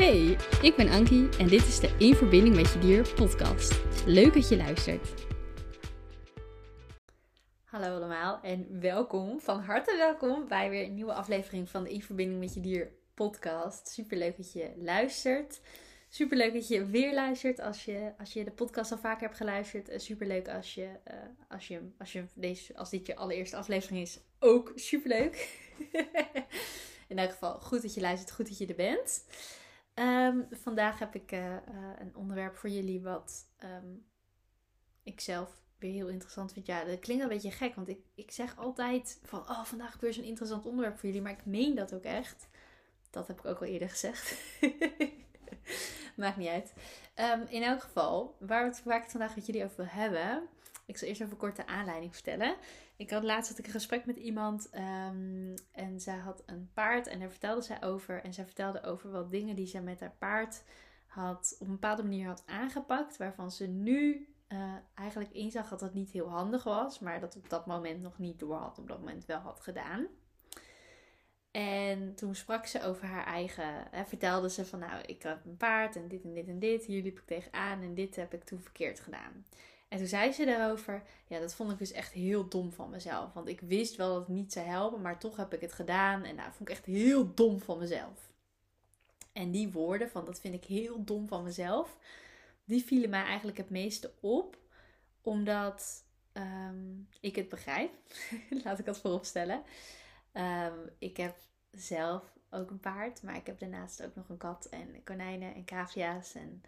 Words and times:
Hey, 0.00 0.36
ik 0.62 0.76
ben 0.76 0.88
Ankie 0.88 1.28
en 1.38 1.48
dit 1.48 1.66
is 1.66 1.80
de 1.80 1.94
In 1.98 2.14
Verbinding 2.14 2.56
met 2.56 2.72
Je 2.72 2.78
Dier 2.78 3.14
podcast. 3.14 3.80
Leuk 4.06 4.34
dat 4.34 4.48
je 4.48 4.56
luistert. 4.56 5.08
Hallo 7.64 7.96
allemaal 7.96 8.40
en 8.42 8.80
welkom, 8.80 9.40
van 9.40 9.60
harte 9.60 9.96
welkom 9.96 10.48
bij 10.48 10.70
weer 10.70 10.84
een 10.84 10.94
nieuwe 10.94 11.12
aflevering 11.12 11.68
van 11.68 11.84
de 11.84 11.90
In 11.90 12.02
Verbinding 12.02 12.40
met 12.40 12.54
Je 12.54 12.60
Dier 12.60 12.92
podcast. 13.14 13.88
Super 13.88 14.16
leuk 14.16 14.36
dat 14.36 14.52
je 14.52 14.72
luistert. 14.76 15.60
Super 16.08 16.36
leuk 16.36 16.52
dat 16.52 16.68
je 16.68 16.86
weer 16.86 17.14
luistert 17.14 17.60
als 17.60 17.84
je, 17.84 18.12
als 18.18 18.32
je 18.32 18.44
de 18.44 18.50
podcast 18.50 18.92
al 18.92 18.98
vaker 18.98 19.22
hebt 19.22 19.36
geluisterd. 19.36 20.02
Super 20.02 20.26
leuk 20.26 20.48
als, 20.48 20.74
je, 20.74 20.88
uh, 21.08 21.14
als, 21.48 21.68
je, 21.68 21.80
als, 21.98 22.12
je 22.12 22.24
deze, 22.34 22.76
als 22.76 22.90
dit 22.90 23.06
je 23.06 23.16
allereerste 23.16 23.56
aflevering 23.56 24.00
is. 24.00 24.20
Ook 24.38 24.72
super 24.74 25.08
leuk. 25.08 25.58
In 27.08 27.18
elk 27.18 27.30
geval, 27.30 27.60
goed 27.60 27.82
dat 27.82 27.94
je 27.94 28.00
luistert, 28.00 28.32
goed 28.32 28.48
dat 28.48 28.58
je 28.58 28.66
er 28.66 28.74
bent. 28.74 29.24
Um, 30.00 30.46
vandaag 30.50 30.98
heb 30.98 31.14
ik 31.14 31.32
uh, 31.32 31.40
uh, 31.40 31.56
een 31.98 32.16
onderwerp 32.16 32.56
voor 32.56 32.70
jullie 32.70 33.02
wat 33.02 33.50
um, 33.64 34.06
ik 35.02 35.20
zelf 35.20 35.60
weer 35.78 35.92
heel 35.92 36.08
interessant 36.08 36.52
vind. 36.52 36.66
Ja, 36.66 36.84
dat 36.84 36.98
klinkt 36.98 37.22
een 37.22 37.28
beetje 37.28 37.50
gek, 37.50 37.74
want 37.74 37.88
ik, 37.88 37.98
ik 38.14 38.30
zeg 38.30 38.56
altijd 38.56 39.20
van, 39.22 39.40
oh, 39.40 39.64
vandaag 39.64 40.00
weer 40.00 40.12
zo'n 40.12 40.24
interessant 40.24 40.66
onderwerp 40.66 40.98
voor 40.98 41.08
jullie. 41.08 41.22
Maar 41.22 41.32
ik 41.32 41.46
meen 41.46 41.74
dat 41.74 41.94
ook 41.94 42.02
echt. 42.02 42.48
Dat 43.10 43.26
heb 43.26 43.38
ik 43.38 43.44
ook 43.44 43.60
al 43.60 43.66
eerder 43.66 43.90
gezegd. 43.90 44.36
Maakt 46.16 46.36
niet 46.36 46.48
uit. 46.48 46.72
Um, 47.16 47.46
in 47.48 47.62
elk 47.62 47.80
geval, 47.80 48.36
waar, 48.38 48.80
waar 48.84 48.96
ik 48.96 49.02
het 49.02 49.10
vandaag 49.10 49.34
met 49.34 49.46
jullie 49.46 49.64
over 49.64 49.76
wil 49.76 49.86
hebben. 49.86 50.48
Ik 50.86 50.96
zal 50.96 51.08
eerst 51.08 51.20
even 51.20 51.36
kort 51.36 51.56
de 51.56 51.66
aanleiding 51.66 52.14
vertellen. 52.14 52.56
Ik 53.00 53.10
had 53.10 53.22
laatst 53.22 53.50
had 53.50 53.58
ik 53.58 53.66
een 53.66 53.72
gesprek 53.72 54.06
met 54.06 54.16
iemand 54.16 54.70
um, 54.74 55.54
en 55.72 56.00
zij 56.00 56.16
had 56.16 56.42
een 56.46 56.70
paard 56.74 57.06
en 57.06 57.18
daar 57.18 57.30
vertelde 57.30 57.62
zij 57.62 57.82
over. 57.82 58.22
En 58.22 58.34
zij 58.34 58.44
vertelde 58.44 58.82
over 58.82 59.10
wat 59.10 59.30
dingen 59.30 59.56
die 59.56 59.66
zij 59.66 59.82
met 59.82 60.00
haar 60.00 60.16
paard 60.18 60.62
had 61.06 61.56
op 61.58 61.66
een 61.66 61.72
bepaalde 61.72 62.02
manier 62.02 62.26
had 62.26 62.42
aangepakt. 62.46 63.16
Waarvan 63.16 63.50
ze 63.50 63.66
nu 63.66 64.28
uh, 64.48 64.74
eigenlijk 64.94 65.32
inzag 65.32 65.68
dat 65.68 65.80
dat 65.80 65.94
niet 65.94 66.10
heel 66.10 66.28
handig 66.28 66.64
was. 66.64 66.98
Maar 66.98 67.20
dat 67.20 67.36
op 67.36 67.50
dat 67.50 67.66
moment 67.66 68.02
nog 68.02 68.18
niet 68.18 68.38
door 68.38 68.56
had. 68.56 68.78
Op 68.78 68.88
dat 68.88 68.98
moment 68.98 69.24
wel 69.26 69.38
had 69.38 69.60
gedaan. 69.60 70.06
En 71.50 72.14
toen 72.14 72.34
sprak 72.34 72.66
ze 72.66 72.82
over 72.82 73.06
haar 73.06 73.26
eigen. 73.26 73.86
Hè, 73.90 74.04
vertelde 74.04 74.50
ze 74.50 74.66
van 74.66 74.78
nou, 74.78 75.02
ik 75.06 75.22
had 75.22 75.38
een 75.44 75.56
paard 75.56 75.96
en 75.96 76.08
dit 76.08 76.24
en 76.24 76.34
dit 76.34 76.48
en 76.48 76.58
dit. 76.58 76.84
Hier 76.84 77.02
liep 77.02 77.18
ik 77.18 77.26
tegenaan 77.26 77.82
en 77.82 77.94
dit 77.94 78.16
heb 78.16 78.34
ik 78.34 78.44
toen 78.44 78.60
verkeerd 78.60 79.00
gedaan. 79.00 79.44
En 79.90 79.98
toen 79.98 80.06
zei 80.06 80.32
ze 80.32 80.44
daarover, 80.44 81.02
ja, 81.26 81.38
dat 81.38 81.54
vond 81.54 81.72
ik 81.72 81.78
dus 81.78 81.92
echt 81.92 82.12
heel 82.12 82.48
dom 82.48 82.72
van 82.72 82.90
mezelf. 82.90 83.32
Want 83.32 83.48
ik 83.48 83.60
wist 83.60 83.96
wel 83.96 84.08
dat 84.08 84.18
het 84.26 84.36
niet 84.36 84.52
zou 84.52 84.66
helpen, 84.66 85.00
maar 85.00 85.18
toch 85.18 85.36
heb 85.36 85.54
ik 85.54 85.60
het 85.60 85.72
gedaan. 85.72 86.24
En 86.24 86.34
nou, 86.34 86.52
vond 86.52 86.68
ik 86.68 86.74
echt 86.74 86.84
heel 86.84 87.34
dom 87.34 87.60
van 87.60 87.78
mezelf. 87.78 88.30
En 89.32 89.50
die 89.50 89.72
woorden 89.72 90.10
van 90.10 90.24
dat 90.24 90.40
vind 90.40 90.54
ik 90.54 90.64
heel 90.64 91.04
dom 91.04 91.28
van 91.28 91.42
mezelf, 91.42 91.96
die 92.64 92.84
vielen 92.84 93.10
mij 93.10 93.24
eigenlijk 93.24 93.56
het 93.56 93.70
meeste 93.70 94.12
op. 94.20 94.58
Omdat 95.22 96.04
um, 96.32 97.08
ik 97.20 97.36
het 97.36 97.48
begrijp. 97.48 97.92
Laat 98.64 98.78
ik 98.78 98.84
dat 98.84 99.00
voorop 99.00 99.24
stellen. 99.24 99.62
Um, 100.32 100.90
ik 100.98 101.16
heb 101.16 101.36
zelf 101.70 102.22
ook 102.50 102.70
een 102.70 102.80
paard, 102.80 103.22
maar 103.22 103.36
ik 103.36 103.46
heb 103.46 103.58
daarnaast 103.58 104.02
ook 104.02 104.14
nog 104.14 104.28
een 104.28 104.36
kat 104.36 104.64
en 104.64 105.02
konijnen 105.04 105.54
en 105.54 105.64
cavia's 105.64 106.34
en 106.34 106.62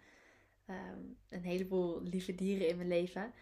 um, 0.67 1.17
een 1.29 1.43
heleboel 1.43 2.01
lieve 2.01 2.35
dieren 2.35 2.67
in 2.67 2.77
mijn 2.77 2.87
leven. 2.87 3.33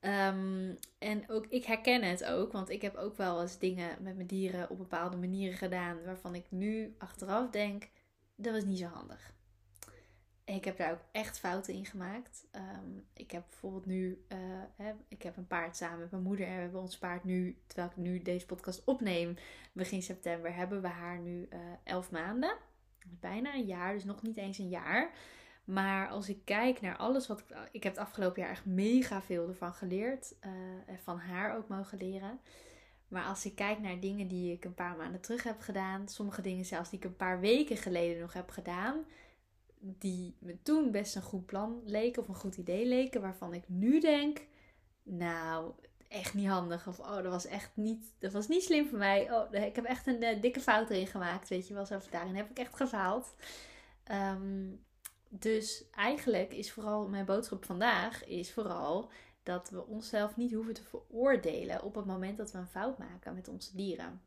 Um, 0.00 0.78
en 0.98 1.24
ook 1.28 1.46
ik 1.46 1.64
herken 1.64 2.02
het 2.02 2.24
ook, 2.24 2.52
want 2.52 2.70
ik 2.70 2.82
heb 2.82 2.94
ook 2.94 3.16
wel 3.16 3.40
eens 3.40 3.58
dingen 3.58 4.02
met 4.02 4.14
mijn 4.14 4.26
dieren 4.26 4.70
op 4.70 4.78
bepaalde 4.78 5.16
manieren 5.16 5.58
gedaan 5.58 6.04
waarvan 6.04 6.34
ik 6.34 6.46
nu 6.50 6.94
achteraf 6.98 7.50
denk, 7.50 7.88
dat 8.36 8.52
was 8.52 8.64
niet 8.64 8.78
zo 8.78 8.86
handig. 8.86 9.34
Ik 10.44 10.64
heb 10.64 10.76
daar 10.76 10.92
ook 10.92 11.04
echt 11.12 11.38
fouten 11.38 11.74
in 11.74 11.86
gemaakt. 11.86 12.46
Um, 12.52 13.06
ik 13.14 13.30
heb 13.30 13.44
bijvoorbeeld 13.48 13.86
nu, 13.86 14.24
uh, 14.28 14.38
hè, 14.76 14.92
ik 15.08 15.22
heb 15.22 15.36
een 15.36 15.46
paard 15.46 15.76
samen 15.76 15.98
met 15.98 16.10
mijn 16.10 16.22
moeder 16.22 16.46
en 16.46 16.54
we 16.54 16.60
hebben 16.60 16.80
ons 16.80 16.98
paard 16.98 17.24
nu, 17.24 17.62
terwijl 17.66 17.88
ik 17.88 17.96
nu 17.96 18.22
deze 18.22 18.46
podcast 18.46 18.84
opneem, 18.84 19.34
begin 19.72 20.02
september, 20.02 20.54
hebben 20.54 20.82
we 20.82 20.88
haar 20.88 21.18
nu 21.18 21.48
uh, 21.52 21.58
elf 21.84 22.10
maanden. 22.10 22.56
Bijna 23.06 23.54
een 23.54 23.66
jaar, 23.66 23.92
dus 23.92 24.04
nog 24.04 24.22
niet 24.22 24.36
eens 24.36 24.58
een 24.58 24.68
jaar. 24.68 25.10
Maar 25.64 26.08
als 26.08 26.28
ik 26.28 26.44
kijk 26.44 26.80
naar 26.80 26.96
alles 26.96 27.26
wat 27.26 27.40
ik. 27.40 27.56
Ik 27.70 27.82
heb 27.82 27.92
het 27.92 28.02
afgelopen 28.02 28.42
jaar 28.42 28.50
echt 28.50 28.64
mega 28.64 29.22
veel 29.22 29.48
ervan 29.48 29.74
geleerd. 29.74 30.34
Uh, 30.46 30.50
en 30.86 30.98
van 31.02 31.18
haar 31.18 31.56
ook 31.56 31.68
mogen 31.68 31.98
leren. 31.98 32.40
Maar 33.08 33.24
als 33.24 33.44
ik 33.44 33.54
kijk 33.54 33.78
naar 33.78 34.00
dingen 34.00 34.28
die 34.28 34.52
ik 34.52 34.64
een 34.64 34.74
paar 34.74 34.96
maanden 34.96 35.20
terug 35.20 35.42
heb 35.42 35.60
gedaan. 35.60 36.08
Sommige 36.08 36.42
dingen 36.42 36.64
zelfs 36.64 36.90
die 36.90 36.98
ik 36.98 37.04
een 37.04 37.16
paar 37.16 37.40
weken 37.40 37.76
geleden 37.76 38.20
nog 38.20 38.32
heb 38.32 38.50
gedaan. 38.50 39.04
Die 39.78 40.36
me 40.38 40.62
toen 40.62 40.90
best 40.90 41.16
een 41.16 41.22
goed 41.22 41.46
plan 41.46 41.82
leken 41.84 42.22
of 42.22 42.28
een 42.28 42.34
goed 42.34 42.56
idee 42.56 42.86
leken. 42.86 43.20
Waarvan 43.20 43.54
ik 43.54 43.68
nu 43.68 44.00
denk. 44.00 44.46
Nou, 45.02 45.72
echt 46.08 46.34
niet 46.34 46.48
handig. 46.48 46.86
Of 46.86 46.98
oh, 46.98 47.16
dat 47.16 47.32
was 47.32 47.46
echt 47.46 47.70
niet. 47.74 48.12
Dat 48.18 48.32
was 48.32 48.48
niet 48.48 48.62
slim 48.62 48.88
voor 48.88 48.98
mij. 48.98 49.32
Oh, 49.32 49.54
ik 49.54 49.76
heb 49.76 49.84
echt 49.84 50.06
een 50.06 50.22
uh, 50.22 50.42
dikke 50.42 50.60
fout 50.60 50.90
erin 50.90 51.06
gemaakt. 51.06 51.48
Weet 51.48 51.68
je 51.68 51.74
wel, 51.74 51.86
zo 51.86 51.98
daarin 52.10 52.36
heb 52.36 52.50
ik 52.50 52.58
echt 52.58 52.76
gefaald. 52.76 53.34
Um, 54.12 54.84
dus 55.32 55.84
eigenlijk 55.90 56.52
is 56.52 56.72
vooral 56.72 57.08
mijn 57.08 57.24
boodschap 57.24 57.64
vandaag 57.64 58.24
is 58.24 58.52
vooral 58.52 59.10
dat 59.42 59.70
we 59.70 59.86
onszelf 59.86 60.36
niet 60.36 60.52
hoeven 60.52 60.74
te 60.74 60.82
veroordelen 60.82 61.82
op 61.82 61.94
het 61.94 62.04
moment 62.04 62.38
dat 62.38 62.52
we 62.52 62.58
een 62.58 62.66
fout 62.66 62.98
maken 62.98 63.34
met 63.34 63.48
onze 63.48 63.76
dieren. 63.76 64.22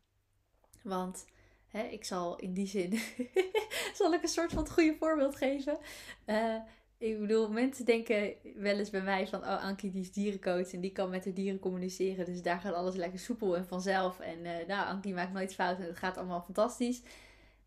Want 0.84 1.26
hè, 1.68 1.84
ik 1.84 2.06
zal 2.06 2.36
in 2.36 2.54
die 2.54 2.68
zin 2.68 3.00
zal 4.00 4.14
ik 4.14 4.22
een 4.22 4.28
soort 4.28 4.52
van 4.52 4.64
het 4.64 4.72
goede 4.72 4.96
voorbeeld 5.00 5.36
geven. 5.36 5.78
Uh, 6.26 6.56
ik 6.98 7.20
bedoel, 7.20 7.50
mensen 7.50 7.86
denken 7.86 8.34
wel 8.56 8.78
eens 8.78 8.90
bij 8.90 9.02
mij 9.02 9.28
van, 9.28 9.40
oh 9.40 9.64
Ankie 9.64 9.92
die 9.92 10.02
is 10.02 10.12
dierencoach 10.12 10.74
en 10.74 10.82
die 10.82 10.92
kan 10.92 11.10
met 11.10 11.24
de 11.24 11.34
dieren 11.34 11.60
communiceren. 11.60 12.26
Dus 12.26 12.42
daar 12.42 12.60
gaat 12.60 12.74
alles 12.74 12.96
lekker 12.96 13.20
soepel 13.20 13.58
en 13.58 13.68
vanzelf. 13.68 14.20
En 14.20 14.46
uh, 14.46 14.68
nou, 14.68 14.88
Ankie 14.88 15.14
maakt 15.14 15.34
nooit 15.34 15.54
fout 15.54 15.80
en 15.80 15.86
het 15.86 15.98
gaat 15.98 16.18
allemaal 16.18 16.42
fantastisch. 16.42 17.02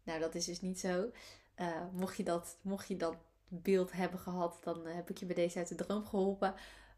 Nou, 0.03 0.21
dat 0.21 0.35
is 0.35 0.45
dus 0.45 0.61
niet 0.61 0.81
zo. 0.81 1.11
Uh, 1.61 1.85
mocht, 1.93 2.17
je 2.17 2.23
dat, 2.23 2.59
mocht 2.63 2.89
je 2.89 2.97
dat 2.97 3.17
beeld 3.49 3.93
hebben 3.93 4.21
gehad, 4.21 4.59
dan 4.63 4.87
heb 4.87 5.11
ik 5.11 5.19
je 5.19 5.27
bij 5.27 5.35
deze 5.35 5.59
uit 5.59 5.69
de 5.69 5.75
droom 5.75 6.05
geholpen. 6.05 6.55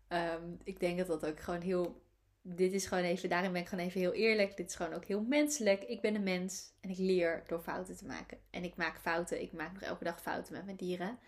Um, 0.09 0.59
ik 0.65 0.81
denk 0.81 0.99
dat 0.99 1.07
dat 1.07 1.27
ook 1.27 1.41
gewoon 1.41 1.61
heel. 1.61 2.07
Dit 2.43 2.73
is 2.73 2.87
gewoon 2.87 3.05
even, 3.05 3.29
daarin 3.29 3.53
ben 3.53 3.61
ik 3.61 3.69
gewoon 3.69 3.85
even 3.85 4.01
heel 4.01 4.13
eerlijk. 4.13 4.57
Dit 4.57 4.69
is 4.69 4.75
gewoon 4.75 4.93
ook 4.93 5.05
heel 5.05 5.23
menselijk. 5.23 5.83
Ik 5.83 6.01
ben 6.01 6.15
een 6.15 6.23
mens 6.23 6.73
en 6.81 6.91
ik 6.91 6.99
leer 6.99 7.43
door 7.47 7.61
fouten 7.61 7.97
te 7.97 8.07
maken. 8.07 8.39
En 8.51 8.65
ik 8.65 8.77
maak 8.77 8.99
fouten. 8.99 9.43
Ik 9.43 9.53
maak 9.53 9.73
nog 9.73 9.83
elke 9.83 10.05
dag 10.05 10.23
fouten 10.23 10.53
met 10.53 10.65
mijn 10.65 10.77
dieren. 10.77 11.19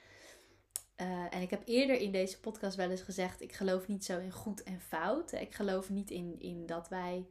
Uh, 0.96 1.34
en 1.34 1.42
ik 1.42 1.50
heb 1.50 1.62
eerder 1.64 1.96
in 1.96 2.12
deze 2.12 2.40
podcast 2.40 2.76
wel 2.76 2.90
eens 2.90 3.02
gezegd: 3.02 3.40
ik 3.40 3.52
geloof 3.52 3.88
niet 3.88 4.04
zo 4.04 4.18
in 4.18 4.32
goed 4.32 4.62
en 4.62 4.80
fout. 4.80 5.32
Ik 5.32 5.54
geloof 5.54 5.90
niet 5.90 6.10
in, 6.10 6.36
in 6.38 6.66
dat 6.66 6.88
wij 6.88 7.26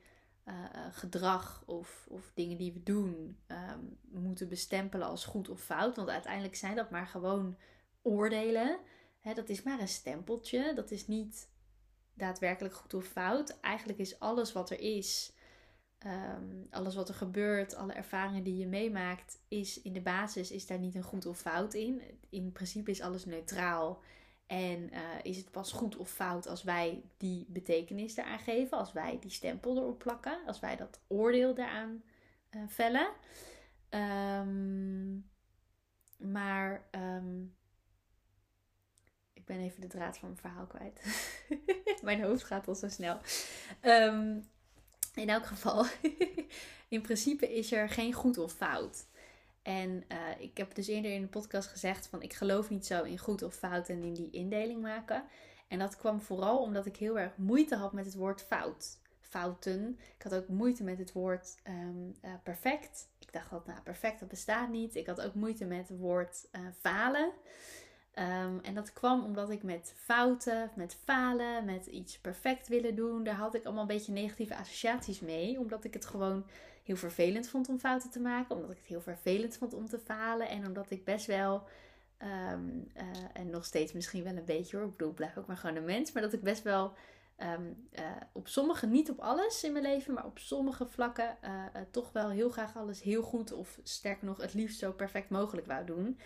uh, 0.50 0.56
gedrag 0.92 1.64
of, 1.66 2.06
of 2.10 2.32
dingen 2.34 2.58
die 2.58 2.74
we 2.74 2.84
doen 2.84 3.38
um, 3.48 3.98
moeten 4.22 4.50
bestempelen 4.50 5.08
als 5.08 5.26
goed 5.26 5.50
of 5.50 5.62
fout. 5.62 5.96
Want 5.96 6.10
uiteindelijk 6.10 6.56
zijn 6.56 6.76
dat 6.76 6.90
maar 6.90 7.08
gewoon 7.08 7.58
oordelen. 8.02 8.80
Dat 9.34 9.50
is 9.50 9.64
maar 9.64 9.80
een 9.80 9.88
stempeltje. 9.88 10.74
Dat 10.76 10.92
is 10.92 11.08
niet 11.08 11.50
daadwerkelijk 12.14 12.76
goed 12.76 12.94
of 12.94 13.06
fout. 13.06 13.60
Eigenlijk 13.60 14.00
is 14.00 14.20
alles 14.20 14.52
wat 14.52 14.70
er 14.70 14.80
is, 14.80 15.34
um, 16.06 16.68
alles 16.70 16.96
wat 16.96 17.10
er 17.10 17.16
gebeurt, 17.16 17.76
alle 17.76 17.94
ervaringen 17.94 18.44
die 18.44 18.58
je 18.58 18.68
meemaakt, 18.68 19.40
is 19.48 19.82
in 19.82 19.94
de 19.94 20.02
basis 20.02 20.52
is 20.52 20.68
daar 20.68 20.80
niet 20.80 20.96
een 20.96 21.04
goed 21.04 21.26
of 21.26 21.40
fout 21.40 21.74
in. 21.74 22.02
In 22.30 22.52
principe 22.52 22.92
is 22.92 23.02
alles 23.02 23.26
neutraal. 23.26 24.02
En 24.50 24.94
uh, 24.94 25.00
is 25.24 25.38
het 25.38 25.52
pas 25.52 25.72
goed 25.72 25.98
of 25.98 26.10
fout 26.10 26.48
als 26.48 26.64
wij 26.64 27.04
die 27.18 27.46
betekenis 27.50 28.18
eraan 28.18 28.40
geven, 28.40 28.78
als 28.78 28.92
wij 28.92 29.18
die 29.20 29.32
stempel 29.32 29.78
erop 29.78 30.00
plakken, 30.00 30.40
als 30.46 30.60
wij 30.60 30.76
dat 30.76 31.00
oordeel 31.08 31.54
daaraan 31.54 32.04
uh, 32.52 32.62
vellen. 32.68 33.10
Um, 33.90 35.30
maar 36.18 36.88
um, 36.92 37.56
ik 39.34 39.46
ben 39.46 39.60
even 39.60 39.82
de 39.82 39.88
draad 39.88 40.18
van 40.18 40.30
mijn 40.30 40.42
verhaal 40.42 40.68
kwijt. 40.68 41.02
mijn 42.02 42.24
hoofd 42.24 42.44
gaat 42.44 42.68
al 42.68 42.76
zo 42.76 42.88
snel. 42.88 43.20
Um, 43.82 44.50
in 45.14 45.30
elk 45.30 45.46
geval, 45.46 45.86
in 46.88 47.02
principe 47.02 47.54
is 47.56 47.72
er 47.72 47.90
geen 47.90 48.14
goed 48.14 48.38
of 48.38 48.54
fout. 48.54 49.06
En 49.70 50.04
uh, 50.12 50.18
ik 50.38 50.58
heb 50.58 50.76
dus 50.76 50.88
eerder 50.88 51.12
in 51.12 51.22
de 51.22 51.28
podcast 51.28 51.70
gezegd 51.70 52.08
van 52.08 52.22
ik 52.22 52.34
geloof 52.34 52.70
niet 52.70 52.86
zo 52.86 53.04
in 53.04 53.18
goed 53.18 53.42
of 53.44 53.56
fout 53.56 53.90
en 53.90 54.04
in 54.04 54.14
die 54.14 54.30
indeling 54.32 54.82
maken. 54.82 55.24
En 55.68 55.80
dat 55.80 55.98
kwam 55.98 56.22
vooral 56.22 56.62
omdat 56.62 56.86
ik 56.86 56.96
heel 56.96 57.20
erg 57.20 57.38
moeite 57.38 57.76
had 57.76 57.94
met 57.94 58.06
het 58.06 58.16
woord 58.16 58.42
fout. 58.42 58.98
Fouten. 59.20 60.00
Ik 60.18 60.24
had 60.24 60.36
ook 60.36 60.48
moeite 60.48 60.84
met 60.84 60.98
het 60.98 61.12
woord 61.12 61.56
um, 61.68 62.16
uh, 62.26 62.32
perfect. 62.44 63.10
Ik 63.20 63.34
dacht 63.34 63.50
dat 63.50 63.66
nou 63.66 63.82
perfect 63.82 64.20
dat 64.20 64.30
bestaat 64.30 64.70
niet. 64.70 64.96
Ik 64.96 65.08
had 65.08 65.22
ook 65.22 65.34
moeite 65.34 65.66
met 65.66 65.90
het 65.90 65.98
woord 65.98 66.48
uh, 66.52 66.62
falen. 66.80 67.32
Um, 68.16 68.60
en 68.60 68.74
dat 68.74 68.94
kwam 68.94 69.24
omdat 69.24 69.50
ik 69.50 69.64
met 69.64 69.94
fouten, 69.96 70.72
met 70.76 70.98
falen, 71.04 71.66
met 71.66 71.86
iets 71.86 72.20
perfect 72.20 72.68
willen 72.68 72.96
doen, 72.96 73.24
daar 73.24 73.36
had 73.36 73.56
ik 73.56 73.64
allemaal 73.66 73.82
een 73.82 73.88
beetje 73.88 74.12
negatieve 74.12 74.56
associaties 74.56 75.20
mee. 75.20 75.60
Omdat 75.60 75.84
ik 75.84 75.94
het 75.94 76.06
gewoon 76.06 76.46
heel 76.90 77.10
vervelend 77.10 77.48
vond 77.48 77.70
om 77.70 77.80
fouten 77.80 78.10
te 78.10 78.20
maken. 78.20 78.56
Omdat 78.56 78.72
ik 78.72 78.78
het 78.78 78.86
heel 78.86 79.02
vervelend 79.02 79.58
vond 79.58 79.74
om 79.74 79.90
te 79.90 80.00
falen. 80.00 80.50
En 80.50 80.66
omdat 80.66 80.92
ik 80.92 81.06
best 81.06 81.26
wel, 81.26 81.64
ehm, 82.18 82.70
eh, 82.94 83.06
en 83.34 83.50
nog 83.50 83.66
steeds 83.66 83.94
misschien 83.94 84.24
wel 84.24 84.36
een 84.36 84.46
beetje 84.46 84.78
hoor. 84.78 84.86
Ik 84.86 84.92
bedoel, 84.92 85.10
ik 85.10 85.16
blijf 85.16 85.38
ook 85.38 85.48
maar 85.48 85.58
gewoon 85.58 85.76
een 85.76 85.86
mens. 85.86 86.12
Maar 86.12 86.22
dat 86.22 86.34
ik 86.34 86.42
best 86.42 86.64
wel 86.64 86.94
Ehm, 87.40 87.74
eh, 87.92 88.04
op 88.32 88.48
sommige, 88.48 88.88
niet 88.88 89.10
op 89.10 89.20
alles 89.20 89.64
in 89.64 89.72
mijn 89.72 89.84
leven, 89.84 90.14
maar 90.14 90.26
op 90.26 90.40
sommige 90.40 90.86
vlakken 90.86 91.38
uh, 91.44 91.66
toch 91.92 92.12
wel 92.12 92.30
heel 92.30 92.50
graag 92.50 92.78
alles 92.78 93.02
heel 93.02 93.22
goed 93.22 93.52
of 93.52 93.80
sterker 93.84 94.26
nog 94.26 94.42
het 94.42 94.54
liefst 94.54 94.80
zo 94.80 94.92
perfect 94.92 95.30
mogelijk 95.30 95.68
wou 95.68 95.86
doen. 95.86 96.20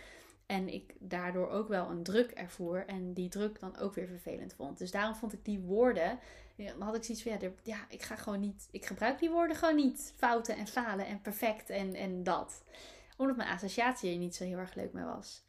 En 0.45 0.73
ik 0.73 0.93
daardoor 0.99 1.49
ook 1.49 1.67
wel 1.67 1.89
een 1.89 2.03
druk 2.03 2.31
ervoer 2.31 2.85
en 2.85 3.13
die 3.13 3.29
druk 3.29 3.59
dan 3.59 3.77
ook 3.77 3.93
weer 3.93 4.07
vervelend 4.07 4.53
vond. 4.53 4.77
Dus 4.77 4.91
daarom 4.91 5.15
vond 5.15 5.33
ik 5.33 5.45
die 5.45 5.59
woorden, 5.59 6.19
dan 6.55 6.81
had 6.81 6.95
ik 6.95 7.03
zoiets 7.03 7.23
van 7.23 7.31
ja, 7.31 7.51
ja 7.63 7.85
ik 7.89 8.01
ga 8.01 8.15
gewoon 8.15 8.39
niet, 8.39 8.67
ik 8.71 8.85
gebruik 8.85 9.19
die 9.19 9.29
woorden 9.29 9.55
gewoon 9.55 9.75
niet. 9.75 10.13
Fouten 10.15 10.55
en 10.55 10.67
falen 10.67 11.05
en 11.05 11.21
perfect 11.21 11.69
en, 11.69 11.95
en 11.95 12.23
dat. 12.23 12.63
Omdat 13.17 13.35
mijn 13.37 13.49
associatie 13.49 14.11
er 14.11 14.17
niet 14.17 14.35
zo 14.35 14.43
heel 14.43 14.57
erg 14.57 14.75
leuk 14.75 14.93
mee 14.93 15.03
was. 15.03 15.43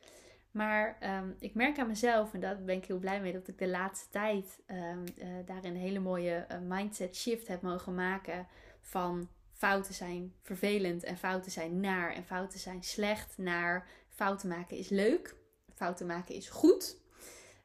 Maar 0.50 0.96
ehm, 1.00 1.30
ik 1.38 1.54
merk 1.54 1.78
aan 1.78 1.86
mezelf, 1.86 2.34
en 2.34 2.40
daar 2.40 2.62
ben 2.62 2.76
ik 2.76 2.84
heel 2.84 2.98
blij 2.98 3.20
mee, 3.20 3.32
dat 3.32 3.48
ik 3.48 3.58
de 3.58 3.68
laatste 3.68 4.08
tijd 4.10 4.60
um, 4.66 5.04
uh, 5.16 5.26
daarin 5.46 5.74
een 5.74 5.80
hele 5.80 5.98
mooie 5.98 6.46
uh, 6.50 6.58
mindset 6.58 7.16
shift 7.16 7.48
heb 7.48 7.62
mogen 7.62 7.94
maken. 7.94 8.46
Van 8.80 9.28
fouten 9.52 9.94
zijn 9.94 10.34
vervelend 10.42 11.04
en 11.04 11.16
fouten 11.16 11.50
zijn 11.50 11.80
naar 11.80 12.12
en 12.12 12.24
fouten 12.24 12.58
zijn 12.58 12.82
slecht. 12.82 13.38
Naar 13.38 13.88
fouten 14.08 14.48
maken 14.48 14.76
is 14.76 14.88
leuk, 14.88 15.36
fouten 15.74 16.06
maken 16.06 16.34
is 16.34 16.48
goed. 16.48 17.02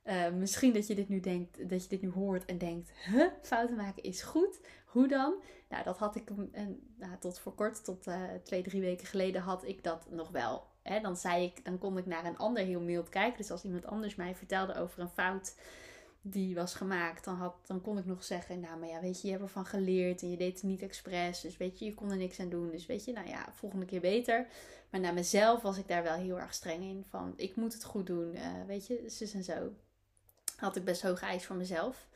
Uh, 0.09 0.29
misschien 0.29 0.73
dat 0.73 0.87
je 0.87 0.95
dit 0.95 1.09
nu 1.09 1.19
denkt, 1.19 1.69
dat 1.69 1.83
je 1.83 1.89
dit 1.89 2.01
nu 2.01 2.09
hoort 2.09 2.45
en 2.45 2.57
denkt, 2.57 2.91
huh, 3.05 3.27
fouten 3.41 3.75
maken 3.75 4.03
is 4.03 4.21
goed. 4.21 4.59
Hoe 4.85 5.07
dan? 5.07 5.41
Nou, 5.69 5.83
dat 5.83 5.97
had 5.97 6.15
ik 6.15 6.29
nou, 6.95 7.17
tot 7.19 7.39
voor 7.39 7.53
kort, 7.53 7.83
tot 7.83 8.07
twee, 8.43 8.61
drie 8.61 8.81
weken 8.81 9.07
geleden, 9.07 9.41
had 9.41 9.67
ik 9.67 9.83
dat 9.83 10.07
nog 10.09 10.29
wel 10.29 10.69
hè, 10.89 10.99
dan, 10.99 11.17
zei 11.17 11.43
ik, 11.43 11.65
dan 11.65 11.77
kon 11.77 11.97
ik 11.97 12.05
naar 12.05 12.25
een 12.25 12.37
ander 12.37 12.63
heel 12.63 12.81
mild 12.81 13.09
kijken. 13.09 13.37
Dus 13.37 13.51
als 13.51 13.63
iemand 13.63 13.85
anders 13.85 14.15
mij 14.15 14.35
vertelde 14.35 14.75
over 14.75 14.99
een 14.99 15.09
fout 15.09 15.55
die 16.21 16.55
was 16.55 16.75
gemaakt, 16.75 17.23
dan, 17.23 17.35
had, 17.35 17.55
dan 17.67 17.81
kon 17.81 17.97
ik 17.97 18.05
nog 18.05 18.23
zeggen: 18.23 18.59
Nou, 18.59 18.79
maar 18.79 18.89
ja, 18.89 18.99
weet 19.01 19.21
je, 19.21 19.27
je 19.27 19.33
hebt 19.33 19.45
ervan 19.45 19.65
geleerd 19.65 20.21
en 20.21 20.29
je 20.29 20.37
deed 20.37 20.53
het 20.53 20.63
niet 20.63 20.81
expres. 20.81 21.41
Dus 21.41 21.57
weet 21.57 21.79
je, 21.79 21.85
je 21.85 21.93
kon 21.93 22.11
er 22.11 22.17
niks 22.17 22.39
aan 22.39 22.49
doen. 22.49 22.69
Dus 22.69 22.85
weet 22.85 23.05
je, 23.05 23.13
nou 23.13 23.27
ja, 23.27 23.49
volgende 23.53 23.85
keer 23.85 24.01
beter. 24.01 24.47
Maar 24.89 24.99
naar 24.99 25.13
mezelf 25.13 25.61
was 25.61 25.77
ik 25.77 25.87
daar 25.87 26.03
wel 26.03 26.15
heel 26.15 26.39
erg 26.39 26.53
streng 26.53 26.83
in. 26.83 27.05
Van 27.09 27.33
ik 27.35 27.55
moet 27.55 27.73
het 27.73 27.83
goed 27.83 28.07
doen. 28.07 28.35
Uh, 28.35 28.41
weet 28.67 28.87
je, 28.87 29.03
zus 29.07 29.33
en 29.33 29.43
zo. 29.43 29.73
Had 30.59 30.75
ik 30.75 30.83
best 30.83 31.01
hoge 31.01 31.25
eis 31.25 31.45
voor 31.45 31.55
mezelf. 31.55 32.07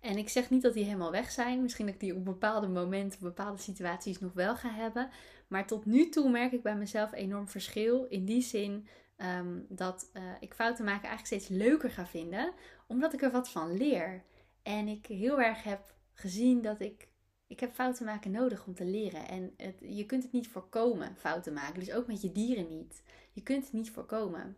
En 0.00 0.16
ik 0.16 0.28
zeg 0.28 0.50
niet 0.50 0.62
dat 0.62 0.74
die 0.74 0.84
helemaal 0.84 1.10
weg 1.10 1.30
zijn. 1.30 1.62
Misschien 1.62 1.86
dat 1.86 1.94
ik 1.94 2.00
die 2.00 2.14
op 2.14 2.24
bepaalde 2.24 2.68
momenten, 2.68 3.20
bepaalde 3.20 3.62
situaties 3.62 4.18
nog 4.18 4.32
wel 4.32 4.56
ga 4.56 4.70
hebben. 4.70 5.08
Maar 5.48 5.66
tot 5.66 5.84
nu 5.84 6.08
toe 6.08 6.30
merk 6.30 6.52
ik 6.52 6.62
bij 6.62 6.76
mezelf 6.76 7.12
enorm 7.12 7.48
verschil. 7.48 8.04
In 8.04 8.24
die 8.24 8.42
zin 8.42 8.86
um, 9.16 9.66
dat 9.68 10.10
uh, 10.14 10.22
ik 10.40 10.54
fouten 10.54 10.84
maken 10.84 11.08
eigenlijk 11.08 11.42
steeds 11.42 11.58
leuker 11.58 11.90
ga 11.90 12.06
vinden. 12.06 12.52
Omdat 12.86 13.12
ik 13.12 13.22
er 13.22 13.30
wat 13.30 13.48
van 13.48 13.76
leer. 13.76 14.22
En 14.62 14.88
ik 14.88 15.06
heel 15.06 15.40
erg 15.40 15.62
heb 15.62 15.94
gezien 16.12 16.62
dat 16.62 16.80
ik. 16.80 17.08
Ik 17.48 17.60
heb 17.60 17.74
fouten 17.74 18.04
maken 18.04 18.30
nodig 18.30 18.66
om 18.66 18.74
te 18.74 18.84
leren. 18.84 19.28
En 19.28 19.54
het, 19.56 19.74
je 19.80 20.06
kunt 20.06 20.22
het 20.22 20.32
niet 20.32 20.48
voorkomen, 20.48 21.16
fouten 21.16 21.52
maken. 21.52 21.78
Dus 21.78 21.92
ook 21.92 22.06
met 22.06 22.22
je 22.22 22.32
dieren 22.32 22.68
niet. 22.68 23.02
Je 23.32 23.42
kunt 23.42 23.64
het 23.64 23.72
niet 23.72 23.90
voorkomen. 23.90 24.56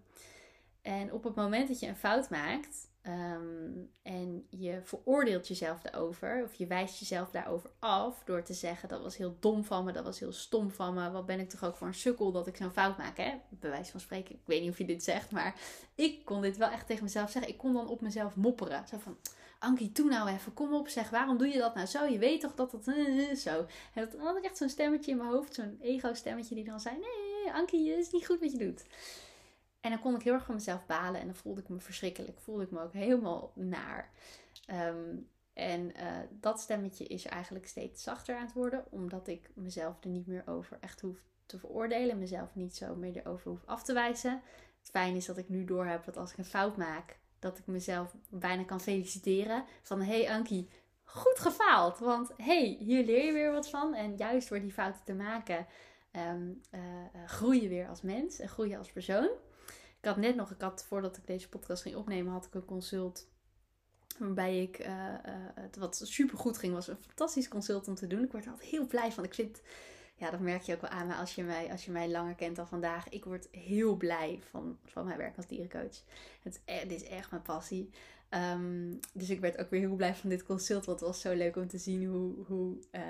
En 0.83 1.13
op 1.13 1.25
het 1.25 1.35
moment 1.35 1.69
dat 1.69 1.81
je 1.81 1.87
een 1.87 1.97
fout 1.97 2.31
maakt, 2.31 2.89
Ehm, 3.09 3.87
en 4.03 4.47
je 4.51 4.81
veroordeelt 4.83 5.49
jezelf 5.49 5.81
daarover, 5.81 6.43
of 6.45 6.55
je 6.55 6.67
wijst 6.67 6.99
jezelf 6.99 7.31
daarover 7.31 7.71
af 7.79 8.23
door 8.25 8.43
te 8.43 8.55
zeggen: 8.55 8.89
dat 8.89 9.03
was 9.03 9.17
heel 9.17 9.37
dom 9.41 9.65
van 9.65 9.85
me, 9.85 9.93
dat 9.93 10.05
was 10.05 10.19
heel 10.19 10.33
stom 10.33 10.71
van 10.71 10.95
me. 10.95 11.11
Wat 11.11 11.27
ben 11.27 11.41
ik 11.41 11.49
toch 11.49 11.65
ook 11.65 11.77
voor 11.77 11.87
een 11.87 11.95
sukkel 11.95 12.33
dat 12.33 12.47
ik 12.47 12.57
zo'n 12.57 12.71
fout 12.71 12.99
maak, 12.99 13.17
hè? 13.17 13.35
Bij 13.49 13.71
wijze 13.71 13.91
van 13.91 14.01
spreken, 14.01 14.35
ik 14.35 14.41
weet 14.45 14.61
niet 14.61 14.71
of 14.71 14.79
je 14.79 14.85
dit 14.85 15.03
zegt, 15.03 15.31
maar 15.31 15.55
ik 15.95 16.25
kon 16.25 16.41
dit 16.41 16.57
wel 16.57 16.69
echt 16.69 16.87
tegen 16.87 17.05
mezelf 17.05 17.31
zeggen. 17.31 17.53
Ik 17.53 17.59
kon 17.59 17.73
dan 17.73 17.89
op 17.89 18.01
mezelf 18.01 18.37
mopperen. 18.37 18.89
Zo 18.89 18.99
van: 18.99 19.17
Ankie, 19.59 19.93
doe 19.93 20.09
nou 20.09 20.29
even, 20.29 20.55
kom 20.55 20.75
op, 20.75 20.89
zeg, 20.89 21.11
waarom 21.11 21.39
doe 21.39 21.49
je 21.49 21.59
dat 21.59 21.75
nou 21.75 21.87
zo? 21.87 22.05
Je 22.05 22.19
weet 22.19 22.41
toch 22.41 22.55
dat 22.55 22.71
dat 22.71 22.85
zo. 23.39 23.67
En 23.95 24.09
dan 24.11 24.21
had 24.21 24.37
ik 24.37 24.45
echt 24.45 24.57
zo'n 24.57 24.69
stemmetje 24.69 25.11
in 25.11 25.17
mijn 25.17 25.31
hoofd, 25.31 25.55
zo'n 25.55 25.79
ego-stemmetje 25.81 26.55
die 26.55 26.65
dan 26.65 26.81
zei: 26.81 26.97
Nee, 26.97 27.53
Ankie, 27.53 27.91
het 27.91 27.99
is 27.99 28.11
niet 28.11 28.27
goed 28.27 28.41
wat 28.41 28.53
je 28.53 28.59
doet. 28.59 28.85
En 29.81 29.91
dan 29.91 30.01
kon 30.01 30.15
ik 30.15 30.23
heel 30.23 30.33
erg 30.33 30.45
van 30.45 30.55
mezelf 30.55 30.87
balen 30.87 31.21
en 31.21 31.27
dan 31.27 31.35
voelde 31.35 31.61
ik 31.61 31.69
me 31.69 31.81
verschrikkelijk. 31.81 32.41
Voelde 32.41 32.63
ik 32.63 32.71
me 32.71 32.83
ook 32.83 32.93
helemaal 32.93 33.53
naar. 33.55 34.11
Ehm, 34.67 35.17
en 35.53 35.93
uh, 35.97 36.19
dat 36.31 36.61
stemmetje 36.61 37.07
is 37.07 37.25
eigenlijk 37.25 37.67
steeds 37.67 38.03
zachter 38.03 38.37
aan 38.37 38.45
het 38.45 38.53
worden, 38.53 38.85
omdat 38.91 39.29
ik 39.29 39.51
mezelf 39.55 40.05
er 40.05 40.11
niet 40.11 40.27
meer 40.27 40.43
over 40.47 40.79
echt 40.81 41.01
hoef 41.01 41.19
te 41.47 41.59
veroordelen. 41.59 42.19
Mezelf 42.19 42.55
niet 42.55 42.77
zo 42.77 42.95
meer 42.95 43.17
erover 43.17 43.51
hoef 43.51 43.65
af 43.65 43.83
te 43.83 43.93
wijzen. 43.93 44.43
Het 44.79 44.91
fijn 44.91 45.17
is 45.17 45.27
dat 45.27 45.37
ik 45.37 45.49
nu 45.49 45.65
doorheb 45.65 46.05
dat 46.05 46.17
als 46.17 46.31
ik 46.31 46.39
een 46.39 46.45
fout 46.45 46.77
maak, 46.77 47.19
dat 47.39 47.59
ik 47.59 47.67
mezelf 47.67 48.15
bijna 48.31 48.65
kan 48.65 48.81
feliciteren. 48.81 49.65
Van 49.83 50.03
hey 50.03 50.31
Ankie, 50.31 50.69
goed 51.05 51.39
gefaald. 51.39 51.99
Want 51.99 52.33
hey, 52.37 52.77
hier 52.81 53.05
leer 53.05 53.25
je 53.25 53.33
weer 53.33 53.53
wat 53.53 53.69
van. 53.69 53.95
En 53.95 54.17
juist 54.17 54.49
door 54.49 54.61
die 54.61 54.73
fouten 54.73 55.05
te 55.05 55.15
maken, 55.15 55.67
um, 56.13 56.63
uh, 56.75 56.81
groei 57.27 57.63
je 57.63 57.69
weer 57.69 57.89
als 57.89 58.03
mens 58.03 58.39
en 58.39 58.49
groei 58.49 58.69
je 58.69 58.79
als 58.79 58.93
persoon. 58.93 59.29
Had 60.09 60.17
net 60.17 60.37
nog, 60.37 60.51
ik 60.51 60.61
had 60.61 60.85
voordat 60.85 61.17
ik 61.17 61.27
deze 61.27 61.49
podcast 61.49 61.83
ging 61.83 61.97
opnemen, 61.97 62.33
had 62.33 62.45
ik 62.45 62.55
een 62.55 62.65
consult. 62.65 63.29
Waarbij 64.19 64.63
ik, 64.63 64.79
uh, 64.79 64.87
uh, 64.87 65.13
het 65.55 65.77
wat 65.77 66.01
super 66.05 66.39
goed 66.39 66.59
ging, 66.59 66.75
was 66.75 66.89
een 66.89 66.97
fantastisch 67.07 67.49
consult 67.49 67.89
om 67.89 67.95
te 67.95 68.07
doen. 68.07 68.25
Ik 68.25 68.33
word 68.33 68.45
er 68.45 68.51
altijd 68.51 68.71
heel 68.71 68.87
blij 68.87 69.13
van. 69.13 69.25
Ik 69.25 69.35
vind, 69.35 69.61
ja, 70.15 70.31
dat 70.31 70.41
merk 70.41 70.63
je 70.63 70.75
ook 70.75 70.81
wel 70.81 70.91
aan 70.91 71.07
me 71.07 71.15
als 71.15 71.35
je 71.35 71.43
mij, 71.43 71.71
als 71.71 71.85
je 71.85 71.91
mij 71.91 72.11
langer 72.11 72.35
kent 72.35 72.57
dan 72.57 72.69
vandaag. 72.69 73.09
Ik 73.09 73.25
word 73.25 73.49
heel 73.51 73.97
blij 73.97 74.41
van, 74.51 74.79
van 74.85 75.05
mijn 75.05 75.19
werk 75.19 75.37
als 75.37 75.47
dierencoach. 75.47 76.03
Het, 76.43 76.61
het 76.65 76.91
is 76.91 77.05
echt 77.05 77.31
mijn 77.31 77.43
passie. 77.43 77.91
Ehm, 78.29 78.95
dus 79.13 79.31
ik 79.31 79.41
werd 79.41 79.59
ook 79.59 79.71
weer 79.71 79.81
heel 79.81 79.95
blij 79.97 80.15
van 80.15 80.31
dit 80.31 80.43
consult. 80.43 80.85
Want 80.85 81.01
het 81.01 81.09
was 81.09 81.21
zo 81.21 81.35
leuk 81.35 81.57
om 81.57 81.69
te 81.69 81.79
zien 81.79 82.07
hoe, 82.07 82.35
hoe 82.47 82.77
uh, 82.93 83.03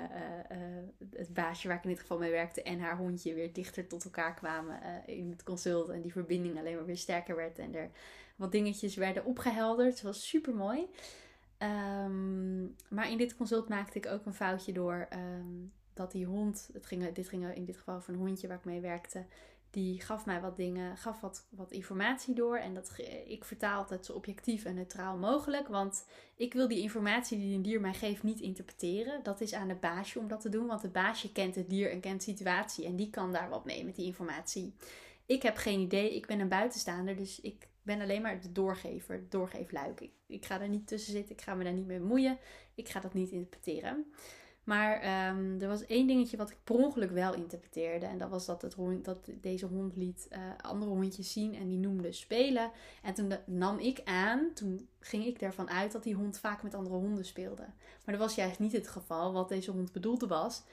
uh, 0.51 0.57
het 1.15 1.33
baasje 1.33 1.67
waar 1.67 1.77
ik 1.77 1.83
in 1.83 1.89
dit 1.89 1.99
geval 1.99 2.17
mee 2.17 2.31
werkte 2.31 2.63
en 2.63 2.79
haar 2.79 2.97
hondje 2.97 3.33
weer 3.33 3.53
dichter 3.53 3.87
tot 3.87 4.03
elkaar 4.03 4.33
kwamen 4.33 4.79
in 5.05 5.29
het 5.29 5.43
consult. 5.43 5.89
En 5.89 6.01
die 6.01 6.11
verbinding 6.11 6.57
alleen 6.57 6.75
maar 6.75 6.85
weer 6.85 6.97
sterker 6.97 7.35
werd. 7.35 7.59
En 7.59 7.75
er 7.75 7.89
wat 8.35 8.51
dingetjes 8.51 8.95
werden 8.95 9.25
opgehelderd. 9.25 9.93
Het 9.93 10.01
was 10.01 10.27
super 10.27 10.55
mooi. 10.55 10.87
Um, 11.57 12.75
maar 12.89 13.11
in 13.11 13.17
dit 13.17 13.35
consult 13.35 13.69
maakte 13.69 13.97
ik 13.97 14.05
ook 14.05 14.25
een 14.25 14.33
foutje 14.33 14.71
door 14.71 15.07
um, 15.13 15.71
dat 15.93 16.11
die 16.11 16.25
hond. 16.25 16.69
Het 16.73 16.85
ging, 16.85 17.11
dit 17.11 17.29
ging 17.29 17.53
in 17.53 17.65
dit 17.65 17.77
geval 17.77 17.95
over 17.95 18.13
een 18.13 18.19
hondje 18.19 18.47
waar 18.47 18.57
ik 18.57 18.65
mee 18.65 18.81
werkte 18.81 19.25
die 19.71 20.01
gaf 20.01 20.25
mij 20.25 20.41
wat 20.41 20.57
dingen, 20.57 20.97
gaf 20.97 21.21
wat, 21.21 21.47
wat 21.49 21.71
informatie 21.71 22.33
door. 22.33 22.57
En 22.57 22.73
dat, 22.73 22.93
ik 23.25 23.45
vertaal 23.45 23.85
het 23.89 24.05
zo 24.05 24.13
objectief 24.13 24.65
en 24.65 24.75
neutraal 24.75 25.17
mogelijk. 25.17 25.67
Want 25.67 26.05
ik 26.35 26.53
wil 26.53 26.67
die 26.67 26.81
informatie 26.81 27.37
die 27.37 27.55
een 27.55 27.61
dier 27.61 27.81
mij 27.81 27.93
geeft 27.93 28.23
niet 28.23 28.39
interpreteren. 28.39 29.23
Dat 29.23 29.41
is 29.41 29.53
aan 29.53 29.69
het 29.69 29.79
baasje 29.79 30.19
om 30.19 30.27
dat 30.27 30.41
te 30.41 30.49
doen. 30.49 30.67
Want 30.67 30.81
het 30.81 30.91
baasje 30.91 31.31
kent 31.31 31.55
het 31.55 31.69
dier 31.69 31.91
en 31.91 31.99
kent 31.99 32.25
de 32.25 32.31
situatie. 32.31 32.85
En 32.85 32.95
die 32.95 33.09
kan 33.09 33.31
daar 33.31 33.49
wat 33.49 33.65
mee 33.65 33.85
met 33.85 33.95
die 33.95 34.05
informatie. 34.05 34.73
Ik 35.25 35.41
heb 35.41 35.57
geen 35.57 35.79
idee. 35.79 36.15
Ik 36.15 36.25
ben 36.25 36.39
een 36.39 36.47
buitenstaander. 36.47 37.15
Dus 37.15 37.41
ik 37.41 37.67
ben 37.81 38.01
alleen 38.01 38.21
maar 38.21 38.41
de 38.41 38.51
doorgever, 38.51 39.15
het 39.15 39.31
doorgeefluik. 39.31 40.01
Ik, 40.01 40.11
ik 40.27 40.45
ga 40.45 40.61
er 40.61 40.69
niet 40.69 40.87
tussen 40.87 41.11
zitten. 41.11 41.35
Ik 41.35 41.41
ga 41.41 41.55
me 41.55 41.63
daar 41.63 41.73
niet 41.73 41.87
mee 41.87 41.99
bemoeien. 41.99 42.37
Ik 42.75 42.89
ga 42.89 42.99
dat 42.99 43.13
niet 43.13 43.31
interpreteren. 43.31 44.05
Maar 44.69 45.27
um, 45.29 45.61
er 45.61 45.67
was 45.67 45.85
één 45.85 46.07
dingetje 46.07 46.37
wat 46.37 46.49
ik 46.49 46.57
per 46.63 46.75
ongeluk 46.75 47.11
wel 47.11 47.33
interpreteerde. 47.33 48.05
En 48.05 48.17
dat 48.17 48.29
was 48.29 48.45
dat, 48.45 48.61
het 48.61 48.75
dat 49.03 49.29
deze 49.41 49.65
hond 49.65 49.95
liet 49.95 50.27
uh, 50.31 50.39
andere 50.61 50.91
hondjes 50.91 51.31
zien 51.31 51.55
en 51.55 51.67
die 51.67 51.77
noemde 51.77 52.11
spelen. 52.11 52.71
En 53.03 53.13
toen 53.13 53.33
nam 53.45 53.79
ik 53.79 54.01
aan, 54.05 54.53
toen 54.53 54.87
ging 54.99 55.25
ik 55.25 55.41
ervan 55.41 55.69
uit 55.69 55.91
dat 55.91 56.03
die 56.03 56.15
hond 56.15 56.39
vaak 56.39 56.63
met 56.63 56.73
andere 56.73 56.95
honden 56.95 57.25
speelde. 57.25 57.61
Maar 58.05 58.17
dat 58.17 58.27
was 58.27 58.35
juist 58.35 58.59
niet 58.59 58.71
het 58.71 58.87
geval. 58.87 59.33
Wat 59.33 59.49
deze 59.49 59.71
hond 59.71 59.91
bedoelde 59.91 60.27
was, 60.27 60.63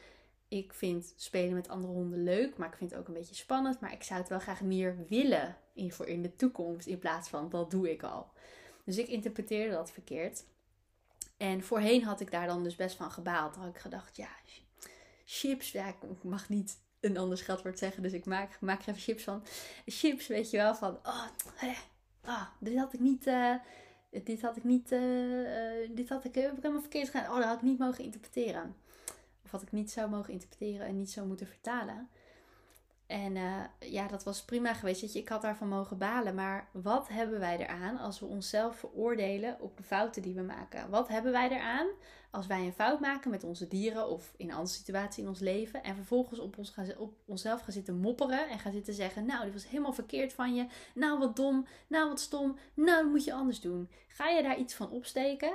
ik 0.49 0.73
vind 0.73 1.13
spelen 1.17 1.55
met 1.55 1.69
andere 1.69 1.93
honden 1.93 2.23
leuk, 2.23 2.57
maar 2.57 2.69
ik 2.69 2.77
vind 2.77 2.91
het 2.91 3.01
ook 3.01 3.09
een 3.09 3.15
beetje 3.15 3.35
spannend. 3.35 3.81
Maar 3.81 3.93
ik 3.93 4.03
zou 4.03 4.21
het 4.21 4.29
wel 4.29 4.39
graag 4.39 4.61
meer 4.61 4.97
willen 5.09 5.57
in, 5.73 5.93
voor 5.93 6.07
in 6.07 6.23
de 6.23 6.37
toekomst 6.37 6.87
in 6.87 6.99
plaats 6.99 7.29
van 7.29 7.49
dat 7.49 7.71
doe 7.71 7.91
ik 7.91 8.03
al. 8.03 8.27
Dus 8.85 8.99
ik 8.99 9.09
interpreteerde 9.09 9.73
dat 9.73 9.91
verkeerd. 9.91 10.45
En 11.37 11.63
voorheen 11.63 12.05
had 12.05 12.21
ik 12.21 12.31
daar 12.31 12.47
dan 12.47 12.63
dus 12.63 12.77
best 12.77 12.97
van 12.97 13.11
gebaald. 13.11 13.55
Dan 13.55 13.63
had 13.63 13.75
ik 13.75 13.81
gedacht, 13.81 14.17
ja, 14.17 14.29
chips, 15.25 15.73
ja, 15.73 15.89
ik 15.89 16.23
mag 16.23 16.49
niet 16.49 16.79
een 17.01 17.19
ander 17.19 17.39
scheldwoord 17.39 17.79
zeggen, 17.79 18.03
dus 18.03 18.13
ik 18.13 18.25
maak, 18.25 18.61
maak 18.61 18.83
er 18.83 18.89
even 18.89 19.01
chips 19.01 19.25
van. 19.25 19.43
Chips, 19.87 20.27
weet 20.27 20.51
je 20.51 20.57
wel, 20.57 20.75
van, 20.75 20.99
oh, 21.03 21.27
oh 22.27 22.47
dit 22.59 22.79
had 22.79 22.93
ik 22.93 23.01
niet, 23.01 23.27
uh, 23.27 23.55
dit 24.11 24.43
had 24.43 24.57
ik 24.57 24.65
niet, 24.65 24.93
uh, 24.93 25.89
dit 25.91 26.09
had 26.09 26.25
ik, 26.25 26.37
ik 26.37 26.43
helemaal 26.43 26.81
verkeerd 26.81 27.11
gedaan. 27.11 27.31
Oh, 27.31 27.37
dat 27.37 27.45
had 27.45 27.57
ik 27.57 27.63
niet 27.63 27.79
mogen 27.79 28.05
interpreteren. 28.05 28.77
Of 29.45 29.51
had 29.51 29.63
ik 29.63 29.73
niet 29.73 29.91
zo 29.91 30.09
mogen 30.09 30.33
interpreteren 30.33 30.87
en 30.87 30.97
niet 30.97 31.11
zo 31.11 31.25
moeten 31.25 31.47
vertalen. 31.47 32.09
En 33.07 33.37
uh, 33.37 33.65
ja, 33.79 34.09
dat 34.09 34.25
was 34.25 34.45
prima 34.45 34.75
geweest. 34.75 35.01
Dat 35.01 35.13
je, 35.13 35.19
ik 35.19 35.29
had 35.29 35.43
daarvan 35.43 35.69
mogen 35.69 35.99
balen. 35.99 36.35
Maar 36.35 36.69
wat 36.73 37.09
hebben 37.09 37.41
wij 37.41 37.59
eraan 37.59 37.99
als 37.99 38.21
we 38.21 38.27
onszelf 38.27 38.77
veroordelen 38.77 39.61
op 39.61 39.77
de 39.77 39.83
fouten 39.83 40.23
die 40.23 40.35
we 40.35 40.43
maken? 40.43 40.91
Wat 40.91 41.09
hebben 41.09 41.33
wij 41.33 41.49
eraan 41.49 41.87
als 42.31 42.47
wij 42.47 42.67
een 42.67 42.73
fout 42.73 43.01
maken 43.01 43.31
met 43.31 43.45
onze 43.45 43.69
dieren 43.69 44.09
of 44.09 44.35
in 44.37 44.49
een 44.49 44.55
andere 44.55 44.77
situatie 44.77 45.23
in 45.23 45.29
ons 45.29 45.39
leven 45.39 45.83
en 45.83 45.95
vervolgens 45.95 46.41
op, 46.41 46.59
ons 46.59 46.71
gaan, 46.71 46.99
op 46.99 47.15
onszelf 47.25 47.61
gaan 47.61 47.73
zitten 47.73 47.97
mopperen 47.97 48.49
en 48.49 48.59
gaan 48.59 48.73
zitten 48.73 48.95
zeggen, 48.95 49.27
nou, 49.27 49.45
dit 49.45 49.53
was 49.53 49.69
helemaal 49.69 49.93
verkeerd 49.93 50.33
van 50.33 50.55
je, 50.55 50.67
nou, 50.95 51.19
wat 51.19 51.37
dom, 51.37 51.67
nou, 51.87 52.09
wat 52.09 52.21
stom, 52.21 52.57
nou, 52.75 53.03
dat 53.03 53.11
moet 53.11 53.25
je 53.25 53.33
anders 53.33 53.61
doen. 53.61 53.91
Ga 54.09 54.29
je 54.29 54.43
daar 54.43 54.59
iets 54.59 54.75
van 54.75 54.91
opsteken? 54.91 55.55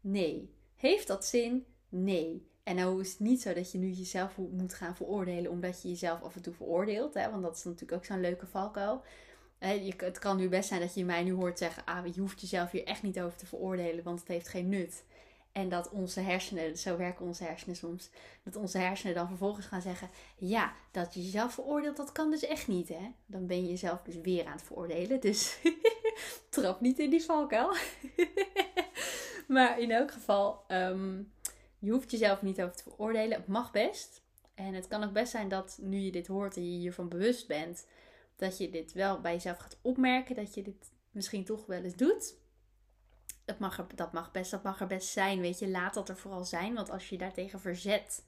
Nee. 0.00 0.54
Heeft 0.76 1.06
dat 1.06 1.24
zin? 1.24 1.66
Nee. 1.88 2.49
En 2.62 2.76
nou 2.76 3.00
is 3.00 3.10
het 3.10 3.20
niet 3.20 3.42
zo 3.42 3.52
dat 3.52 3.72
je 3.72 3.78
nu 3.78 3.90
jezelf 3.90 4.36
moet 4.36 4.74
gaan 4.74 4.96
veroordelen 4.96 5.50
omdat 5.50 5.82
je 5.82 5.88
jezelf 5.88 6.22
af 6.22 6.34
en 6.36 6.42
toe 6.42 6.54
veroordeelt, 6.54 7.14
hè? 7.14 7.30
want 7.30 7.42
dat 7.42 7.56
is 7.56 7.64
natuurlijk 7.64 7.92
ook 7.92 8.04
zo'n 8.04 8.20
leuke 8.20 8.46
valkuil. 8.46 9.04
Het 9.58 10.18
kan 10.18 10.36
nu 10.36 10.48
best 10.48 10.68
zijn 10.68 10.80
dat 10.80 10.94
je 10.94 11.04
mij 11.04 11.22
nu 11.22 11.32
hoort 11.32 11.58
zeggen: 11.58 11.84
ah, 11.84 12.14
je 12.14 12.20
hoeft 12.20 12.40
jezelf 12.40 12.70
hier 12.70 12.84
echt 12.84 13.02
niet 13.02 13.20
over 13.20 13.38
te 13.38 13.46
veroordelen, 13.46 14.04
want 14.04 14.18
het 14.18 14.28
heeft 14.28 14.48
geen 14.48 14.68
nut. 14.68 15.04
En 15.52 15.68
dat 15.68 15.90
onze 15.90 16.20
hersenen, 16.20 16.78
zo 16.78 16.96
werken 16.96 17.26
onze 17.26 17.44
hersenen 17.44 17.76
soms, 17.76 18.10
dat 18.44 18.56
onze 18.56 18.78
hersenen 18.78 19.14
dan 19.14 19.28
vervolgens 19.28 19.66
gaan 19.66 19.82
zeggen: 19.82 20.10
Ja, 20.36 20.72
dat 20.90 21.14
je 21.14 21.22
jezelf 21.22 21.54
veroordeelt, 21.54 21.96
dat 21.96 22.12
kan 22.12 22.30
dus 22.30 22.44
echt 22.44 22.68
niet, 22.68 22.88
hè? 22.88 23.12
Dan 23.26 23.46
ben 23.46 23.62
je 23.62 23.68
jezelf 23.68 24.02
dus 24.02 24.20
weer 24.20 24.46
aan 24.46 24.52
het 24.52 24.62
veroordelen. 24.62 25.20
Dus 25.20 25.58
trap 26.50 26.80
niet 26.80 26.98
in 26.98 27.10
die 27.10 27.22
valkuil. 27.22 27.74
maar 29.48 29.80
in 29.80 29.90
elk 29.90 30.10
geval, 30.10 30.64
um, 30.68 31.32
je 31.80 31.90
hoeft 31.90 32.10
jezelf 32.10 32.42
niet 32.42 32.62
over 32.62 32.76
te 32.76 32.82
veroordelen. 32.82 33.36
Het 33.38 33.46
mag 33.46 33.70
best. 33.70 34.22
En 34.54 34.74
het 34.74 34.88
kan 34.88 35.04
ook 35.04 35.12
best 35.12 35.30
zijn 35.30 35.48
dat 35.48 35.78
nu 35.82 35.98
je 35.98 36.12
dit 36.12 36.26
hoort 36.26 36.56
en 36.56 36.72
je 36.72 36.78
hiervan 36.78 37.08
bewust 37.08 37.46
bent, 37.46 37.86
dat 38.36 38.58
je 38.58 38.70
dit 38.70 38.92
wel 38.92 39.20
bij 39.20 39.32
jezelf 39.32 39.58
gaat 39.58 39.78
opmerken, 39.82 40.34
dat 40.34 40.54
je 40.54 40.62
dit 40.62 40.90
misschien 41.10 41.44
toch 41.44 41.66
wel 41.66 41.82
eens 41.82 41.96
doet 41.96 42.38
dat 43.50 43.58
mag, 43.58 43.78
er, 43.78 43.86
dat, 43.94 44.12
mag 44.12 44.30
best, 44.30 44.50
dat 44.50 44.62
mag 44.62 44.80
er 44.80 44.86
best 44.86 45.08
zijn, 45.08 45.40
weet 45.40 45.58
je. 45.58 45.68
Laat 45.68 45.94
dat 45.94 46.08
er 46.08 46.16
vooral 46.16 46.44
zijn. 46.44 46.74
Want 46.74 46.90
als 46.90 47.08
je 47.08 47.18
daartegen 47.18 47.60
verzet, 47.60 48.24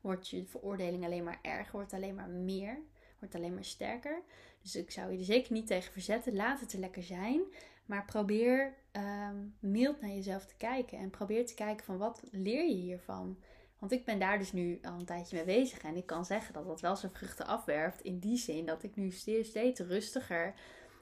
wordt 0.00 0.28
je 0.28 0.46
veroordeling 0.46 1.04
alleen 1.04 1.24
maar 1.24 1.38
erger. 1.42 1.72
Wordt 1.72 1.92
alleen 1.92 2.14
maar 2.14 2.28
meer. 2.28 2.78
Wordt 3.18 3.34
alleen 3.34 3.54
maar 3.54 3.64
sterker. 3.64 4.22
Dus 4.62 4.76
ik 4.76 4.90
zou 4.90 5.12
je 5.12 5.18
er 5.18 5.24
zeker 5.24 5.52
niet 5.52 5.66
tegen 5.66 5.92
verzetten. 5.92 6.34
Laat 6.34 6.60
het 6.60 6.72
er 6.72 6.78
lekker 6.78 7.02
zijn. 7.02 7.42
Maar 7.86 8.04
probeer 8.04 8.74
um, 8.92 9.54
mild 9.58 10.00
naar 10.00 10.10
jezelf 10.10 10.46
te 10.46 10.54
kijken. 10.56 10.98
En 10.98 11.10
probeer 11.10 11.46
te 11.46 11.54
kijken 11.54 11.84
van 11.84 11.98
wat 11.98 12.22
leer 12.30 12.64
je 12.64 12.74
hiervan. 12.74 13.38
Want 13.78 13.92
ik 13.92 14.04
ben 14.04 14.18
daar 14.18 14.38
dus 14.38 14.52
nu 14.52 14.78
al 14.82 14.98
een 14.98 15.04
tijdje 15.04 15.36
mee 15.36 15.44
bezig. 15.44 15.78
En 15.78 15.96
ik 15.96 16.06
kan 16.06 16.24
zeggen 16.24 16.54
dat 16.54 16.66
dat 16.66 16.80
wel 16.80 16.96
zijn 16.96 17.12
vruchten 17.12 17.46
afwerpt. 17.46 18.00
In 18.00 18.18
die 18.18 18.36
zin 18.36 18.66
dat 18.66 18.82
ik 18.82 18.96
nu 18.96 19.10
steeds, 19.10 19.48
steeds 19.48 19.80
rustiger 19.80 20.54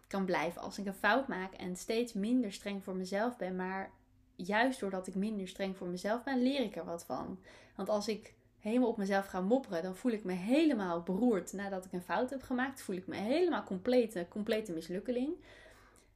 kan 0.09 0.25
blijven 0.25 0.62
als 0.62 0.79
ik 0.79 0.87
een 0.87 0.95
fout 0.95 1.29
maak 1.29 1.55
en 1.55 1.77
steeds 1.77 2.12
minder 2.12 2.53
streng 2.53 2.85
voor 2.85 2.97
mezelf 2.97 3.37
ben. 3.37 3.57
Maar 3.57 3.91
juist 4.37 4.81
doordat 4.81 5.07
ik 5.07 5.15
minder 5.15 5.49
streng 5.49 5.77
voor 5.77 5.89
mezelf 5.89 6.23
ben, 6.23 6.43
leer 6.43 6.61
ik 6.61 6.77
er 6.77 6.85
wat 6.85 7.05
van. 7.05 7.39
Want 7.77 7.89
als 7.89 8.09
ik 8.09 8.35
helemaal 8.59 8.89
op 8.89 8.97
mezelf 8.97 9.27
ga 9.27 9.41
mopperen, 9.41 9.83
dan 9.83 9.97
voel 9.97 10.12
ik 10.12 10.25
me 10.25 10.33
helemaal 10.33 11.03
beroerd 11.03 11.53
nadat 11.53 11.85
ik 11.85 11.93
een 11.93 12.03
fout 12.03 12.31
heb 12.31 12.43
gemaakt. 12.43 12.83
Voel 12.83 12.97
ik 12.97 13.07
me 13.07 13.17
helemaal 13.17 13.62
complete, 13.62 14.27
complete 14.29 14.73
mislukkeling. 14.73 15.35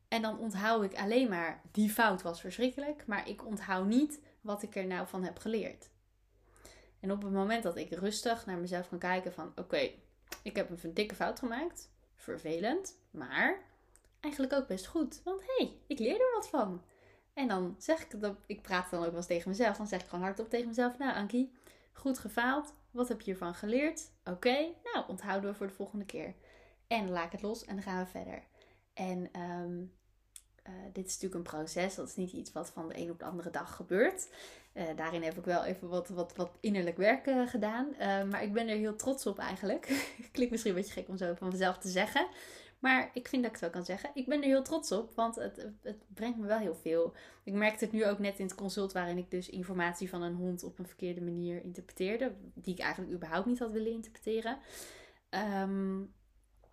En 0.09 0.23
dan 0.23 0.39
onthoud 0.39 0.85
ik 0.85 0.95
alleen 0.95 1.29
maar 1.29 1.63
die 1.73 1.91
fout 1.91 2.23
was 2.23 2.41
verschrikkelijk, 2.41 3.07
maar 3.07 3.29
ik 3.29 3.47
onthoud 3.47 3.87
niet 3.87 4.21
wat 4.41 4.63
ik 4.63 4.77
er 4.77 4.87
nou 4.87 5.07
van 5.07 5.25
heb 5.25 5.39
geleerd. 5.39 5.89
En 7.01 7.13
op 7.13 7.23
het 7.23 7.33
moment 7.33 7.63
dat 7.63 7.77
ik 7.77 7.91
rustig 7.91 8.47
naar 8.47 8.59
mezelf 8.59 8.89
kan 8.89 8.99
kijken 8.99 9.33
van 9.33 9.53
oké, 9.57 9.91
ik 10.43 10.57
heb 10.57 10.83
een 10.85 10.95
dikke 10.95 11.15
fout 11.15 11.39
gemaakt, 11.39 11.91
vervelend, 12.15 12.99
maar 13.11 13.63
eigenlijk 14.21 14.53
ook 14.53 14.67
best 14.67 14.87
goed. 14.87 15.21
Want 15.25 15.41
hé, 15.41 15.65
hey, 15.65 15.77
ik 15.87 15.99
leer 15.99 16.21
er 16.21 16.35
wat 16.35 16.49
van. 16.49 16.83
En 17.33 17.49
dan 17.49 17.75
zeg 17.79 18.03
ik 18.03 18.21
dat, 18.21 18.37
ik 18.47 18.63
praat 18.63 18.91
dan 18.91 19.01
ook 19.01 19.07
wel 19.07 19.17
eens 19.17 19.27
tegen 19.27 19.51
mezelf. 19.51 19.77
Dan 19.77 19.87
zeg 19.87 20.01
ik 20.01 20.09
gewoon 20.09 20.25
hardop 20.25 20.51
tegen 20.51 20.69
mezelf: 20.69 20.99
Nou, 20.99 21.15
Ankie, 21.15 21.53
goed 21.93 22.19
gefaald. 22.19 22.75
Wat 22.91 23.09
heb 23.09 23.19
je 23.19 23.25
hiervan 23.25 23.55
geleerd? 23.55 24.11
Oké, 24.25 24.57
nou, 24.93 25.09
onthouden 25.09 25.51
we 25.51 25.57
voor 25.57 25.67
de 25.67 25.73
volgende 25.73 26.05
keer. 26.05 26.35
En 26.87 27.11
laat 27.11 27.25
ik 27.25 27.33
het 27.33 27.43
los 27.43 27.65
en 27.65 27.75
dan 27.75 27.85
gaan 27.85 28.05
we 28.05 28.11
verder. 28.11 28.43
En 28.97 29.29
ehm, 29.33 29.83
eh, 30.63 30.73
dit 30.93 31.07
is 31.07 31.13
natuurlijk 31.13 31.35
een 31.35 31.57
proces. 31.57 31.95
Dat 31.95 32.09
is 32.09 32.17
niet 32.17 32.33
iets 32.33 32.53
wat 32.53 32.71
van 32.71 32.89
de 32.89 32.99
een 32.99 33.11
op 33.11 33.19
de 33.19 33.25
andere 33.25 33.51
dag 33.51 33.77
gebeurt. 33.77 34.29
Uh, 34.75 34.85
daarin 34.97 35.23
heb 35.23 35.39
ik 35.39 35.45
wel 35.45 35.65
even 35.65 35.89
wat, 35.89 36.09
wat, 36.09 36.37
wat 36.37 36.51
innerlijk 36.61 36.97
werk 36.97 37.27
uh, 37.27 37.49
gedaan. 37.49 37.95
maar 38.29 38.43
ik 38.43 38.53
ben 38.53 38.69
er 38.69 38.77
heel 38.77 38.97
trots 38.97 39.27
op 39.27 39.39
eigenlijk. 39.39 39.87
Klinkt 40.33 40.53
misschien 40.53 40.73
een 40.73 40.79
beetje 40.79 41.01
gek 41.01 41.09
om 41.09 41.17
zo 41.17 41.35
van 41.35 41.49
mezelf 41.49 41.79
te 41.79 41.89
zeggen. 41.89 42.29
Maar 42.79 43.11
ik 43.13 43.29
vind 43.29 43.43
dat 43.43 43.55
ik 43.55 43.61
het 43.61 43.61
wel 43.61 43.71
kan 43.71 43.85
zeggen. 43.85 44.11
Ik 44.15 44.27
ben 44.27 44.39
er 44.39 44.49
heel 44.49 44.63
trots 44.63 44.93
op, 44.93 45.13
want 45.15 45.35
het, 45.35 45.67
het 45.83 46.05
brengt 46.15 46.39
me 46.39 46.47
wel 46.47 46.59
heel 46.59 46.75
veel. 46.75 47.15
Ik 47.45 47.53
merkte 47.53 47.85
het 47.85 47.93
nu 47.93 48.07
ook 48.07 48.19
net 48.19 48.39
in 48.39 48.47
het 48.47 48.55
consult 48.55 48.93
waarin 48.93 49.19
ik 49.19 49.31
dus 49.31 49.49
informatie 49.49 50.09
van 50.09 50.23
een 50.23 50.35
hond 50.35 50.63
op 50.63 50.79
een 50.79 50.87
verkeerde 50.87 51.21
manier 51.21 51.63
interpreteerde. 51.63 52.35
Die 52.55 52.75
ik 52.75 52.81
eigenlijk 52.81 53.15
überhaupt 53.15 53.47
niet 53.47 53.59
had 53.59 53.71
willen 53.71 53.93
interpreteren. 53.93 54.59
Ehm, 55.29 56.03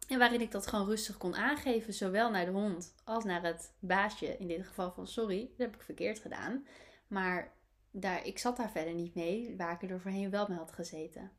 en 0.08 0.20
waarin 0.20 0.42
ik 0.42 0.52
dat 0.52 0.68
gewoon 0.68 0.86
rustig 0.86 1.18
kon 1.18 1.36
aangeven, 1.36 1.94
zowel 1.94 2.32
naar 2.32 2.46
de 2.46 2.52
hond 2.52 2.94
als 3.04 3.24
naar 3.24 3.44
het 3.44 3.74
baasje. 3.80 4.38
In 4.38 4.48
dit 4.48 4.68
geval 4.68 4.92
van 4.92 5.08
sorry, 5.08 5.40
dat 5.40 5.66
heb 5.66 5.76
ik 5.76 5.82
verkeerd 5.82 6.20
gedaan. 6.20 6.66
Maar 7.08 7.54
daar, 7.92 8.26
ik 8.26 8.40
zat 8.40 8.58
daar 8.58 8.72
verder 8.72 8.94
niet 8.94 9.16
mee, 9.16 9.54
waar 9.58 9.84
ik 9.84 9.90
er 9.90 10.00
voorheen 10.00 10.30
wel 10.30 10.48
mee 10.48 10.58
had 10.58 10.72
gezeten. 10.72 11.32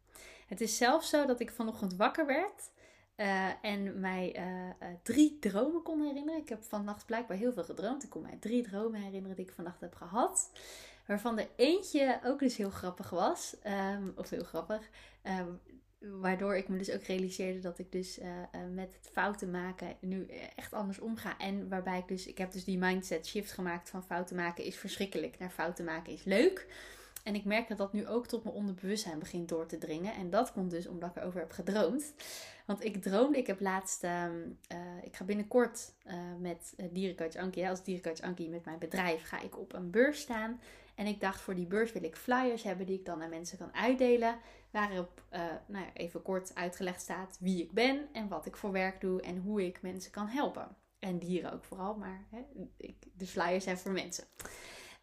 Het 0.46 0.60
is 0.60 0.76
zelfs 0.76 1.08
zo 1.08 1.26
dat 1.26 1.40
ik 1.40 1.50
vanochtend 1.50 1.94
wakker 1.96 2.26
werd 2.26 2.70
uh, 3.16 3.64
en 3.64 4.00
mij 4.00 4.36
uh, 4.36 4.88
uh, 4.88 4.94
drie 5.02 5.38
dromen 5.38 5.82
kon 5.82 6.02
herinneren. 6.02 6.40
Ik 6.40 6.48
heb 6.48 6.62
vannacht 6.62 7.06
blijkbaar 7.06 7.36
heel 7.36 7.52
veel 7.52 7.64
gedroomd. 7.64 8.02
Ik 8.02 8.10
kon 8.10 8.22
mij 8.22 8.36
drie 8.40 8.62
dromen 8.62 9.00
herinneren 9.00 9.36
die 9.36 9.46
ik 9.46 9.52
vannacht 9.52 9.80
heb 9.80 9.94
gehad. 9.94 10.50
Waarvan 11.06 11.38
er 11.38 11.48
eentje 11.56 12.20
ook 12.24 12.38
dus 12.38 12.56
heel 12.56 12.70
grappig 12.70 13.10
was. 13.10 13.56
Um, 13.66 14.12
of 14.16 14.30
heel 14.30 14.44
grappig. 14.44 14.88
Um, 15.22 15.60
waardoor 16.20 16.56
ik 16.56 16.68
me 16.68 16.78
dus 16.78 16.90
ook 16.90 17.02
realiseerde 17.02 17.60
dat 17.60 17.78
ik 17.78 17.92
dus 17.92 18.18
met 18.74 18.94
het 18.94 19.10
fouten 19.12 19.50
maken 19.50 19.96
nu 20.00 20.26
echt 20.56 20.72
anders 20.72 20.98
omga. 20.98 21.38
En 21.38 21.68
waarbij 21.68 21.98
ik 21.98 22.08
dus, 22.08 22.26
ik 22.26 22.38
heb 22.38 22.52
dus 22.52 22.64
die 22.64 22.78
mindset 22.78 23.26
shift 23.26 23.52
gemaakt 23.52 23.90
van 23.90 24.04
fouten 24.04 24.36
maken 24.36 24.64
is 24.64 24.76
verschrikkelijk 24.76 25.38
naar 25.38 25.50
fouten 25.50 25.84
maken 25.84 26.12
is 26.12 26.24
leuk. 26.24 26.66
En 27.24 27.34
ik 27.34 27.44
merk 27.44 27.68
dat 27.68 27.78
dat 27.78 27.92
nu 27.92 28.06
ook 28.06 28.26
tot 28.26 28.44
mijn 28.44 28.56
onderbewustzijn 28.56 29.18
begint 29.18 29.48
door 29.48 29.66
te 29.66 29.78
dringen. 29.78 30.14
En 30.14 30.30
dat 30.30 30.52
komt 30.52 30.70
dus 30.70 30.86
omdat 30.86 31.10
ik 31.10 31.16
erover 31.16 31.40
heb 31.40 31.50
gedroomd. 31.50 32.14
Want 32.66 32.84
ik 32.84 33.02
droomde, 33.02 33.38
ik 33.38 33.46
heb 33.46 33.60
laatst, 33.60 34.04
uh, 34.04 34.26
ik 35.02 35.16
ga 35.16 35.24
binnenkort 35.24 35.94
uh, 36.06 36.14
met 36.38 36.74
uh, 36.76 36.86
dierencoach 36.92 37.36
Ankie, 37.36 37.68
als 37.68 37.84
dierencoach 37.84 38.20
Ankie 38.20 38.48
met 38.48 38.64
mijn 38.64 38.78
bedrijf, 38.78 39.28
ga 39.28 39.40
ik 39.40 39.58
op 39.58 39.72
een 39.72 39.90
beurs 39.90 40.20
staan. 40.20 40.60
En 40.94 41.06
ik 41.06 41.20
dacht, 41.20 41.40
voor 41.40 41.54
die 41.54 41.66
beurs 41.66 41.92
wil 41.92 42.04
ik 42.04 42.16
flyers 42.16 42.62
hebben 42.62 42.86
die 42.86 42.98
ik 42.98 43.04
dan 43.04 43.22
aan 43.22 43.30
mensen 43.30 43.58
kan 43.58 43.74
uitdelen. 43.74 44.38
Waarop, 44.70 45.22
nou 45.66 45.84
ja, 45.84 45.90
even 45.94 46.22
kort 46.22 46.54
uitgelegd 46.54 47.00
staat 47.00 47.36
wie 47.40 47.62
ik 47.62 47.72
ben 47.72 48.08
en 48.12 48.28
wat 48.28 48.46
ik 48.46 48.56
voor 48.56 48.72
werk 48.72 49.00
doe 49.00 49.22
en 49.22 49.38
hoe 49.38 49.66
ik 49.66 49.82
mensen 49.82 50.10
kan 50.10 50.26
helpen. 50.26 50.76
En 50.98 51.18
dieren 51.18 51.52
ook 51.52 51.64
vooral, 51.64 51.94
maar 51.94 52.24
hè, 52.30 52.44
de 53.12 53.26
flyers 53.26 53.64
zijn 53.64 53.78
voor 53.78 53.92
mensen. 53.92 54.24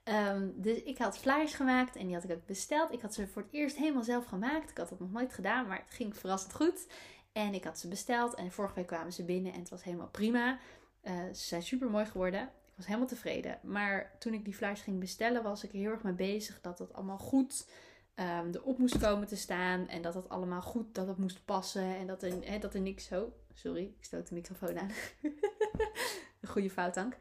Um, 0.04 0.54
dus 0.56 0.84
ik 0.84 0.98
had 0.98 1.18
flyers 1.18 1.54
gemaakt 1.54 1.96
en 1.96 2.06
die 2.06 2.16
had 2.16 2.24
ik 2.24 2.32
ook 2.32 2.46
besteld. 2.46 2.92
Ik 2.92 3.02
had 3.02 3.14
ze 3.14 3.28
voor 3.28 3.42
het 3.42 3.52
eerst 3.52 3.76
helemaal 3.76 4.04
zelf 4.04 4.26
gemaakt. 4.26 4.70
Ik 4.70 4.78
had 4.78 4.90
dat 4.90 5.00
nog 5.00 5.12
nooit 5.12 5.34
gedaan, 5.34 5.68
maar 5.68 5.78
het 5.78 5.94
ging 5.94 6.18
verrassend 6.18 6.54
goed. 6.54 6.88
En 7.32 7.54
ik 7.54 7.64
had 7.64 7.80
ze 7.80 7.88
besteld 7.88 8.34
en 8.34 8.52
vorige 8.52 8.76
week 8.76 8.88
kwamen 8.88 9.14
ze 9.14 9.26
binnen 9.26 9.54
en 9.54 9.60
het 9.60 9.70
was 9.70 9.84
helemaal 9.84 10.08
prima. 10.08 10.60
Uh, 11.04 11.14
ze 11.14 11.46
zijn 11.46 11.64
super 11.64 11.90
mooi 11.90 12.06
geworden. 12.06 12.42
Ik 12.42 12.74
was 12.76 12.86
helemaal 12.86 13.08
tevreden. 13.08 13.60
Maar 13.64 14.16
toen 14.20 14.34
ik 14.34 14.46
die 14.46 14.54
flyers 14.54 14.82
ging 14.82 15.00
bestellen, 15.00 15.44
was 15.44 15.64
ik 15.64 15.72
er 15.72 15.80
heel 15.80 15.92
erg 15.92 16.04
mee 16.04 16.14
bezig 16.14 16.62
dat 16.62 16.80
het 16.80 16.94
allemaal 16.94 17.18
goed 17.18 17.70
um, 18.16 18.50
erop 18.54 18.78
moest 18.78 18.98
komen 18.98 19.28
te 19.28 19.36
staan. 19.36 19.88
En 19.88 20.02
dat 20.02 20.14
het 20.14 20.30
allemaal 20.30 20.62
goed, 20.62 20.96
dat 20.96 21.08
het 21.08 21.18
moest 21.18 21.46
passen. 21.46 21.96
En 21.96 22.08
dat 22.08 22.24
er, 22.24 22.34
hè, 22.42 22.60
dat 22.60 22.74
er 22.74 22.82
niks 22.82 23.06
zo. 23.06 23.34
Sorry, 23.54 23.84
ik 23.84 24.04
stoot 24.04 24.28
de 24.28 24.36
microfoon 24.36 24.80
aan. 24.80 24.92
Een 26.42 26.50
goede 26.50 26.70
foutdank. 26.70 27.18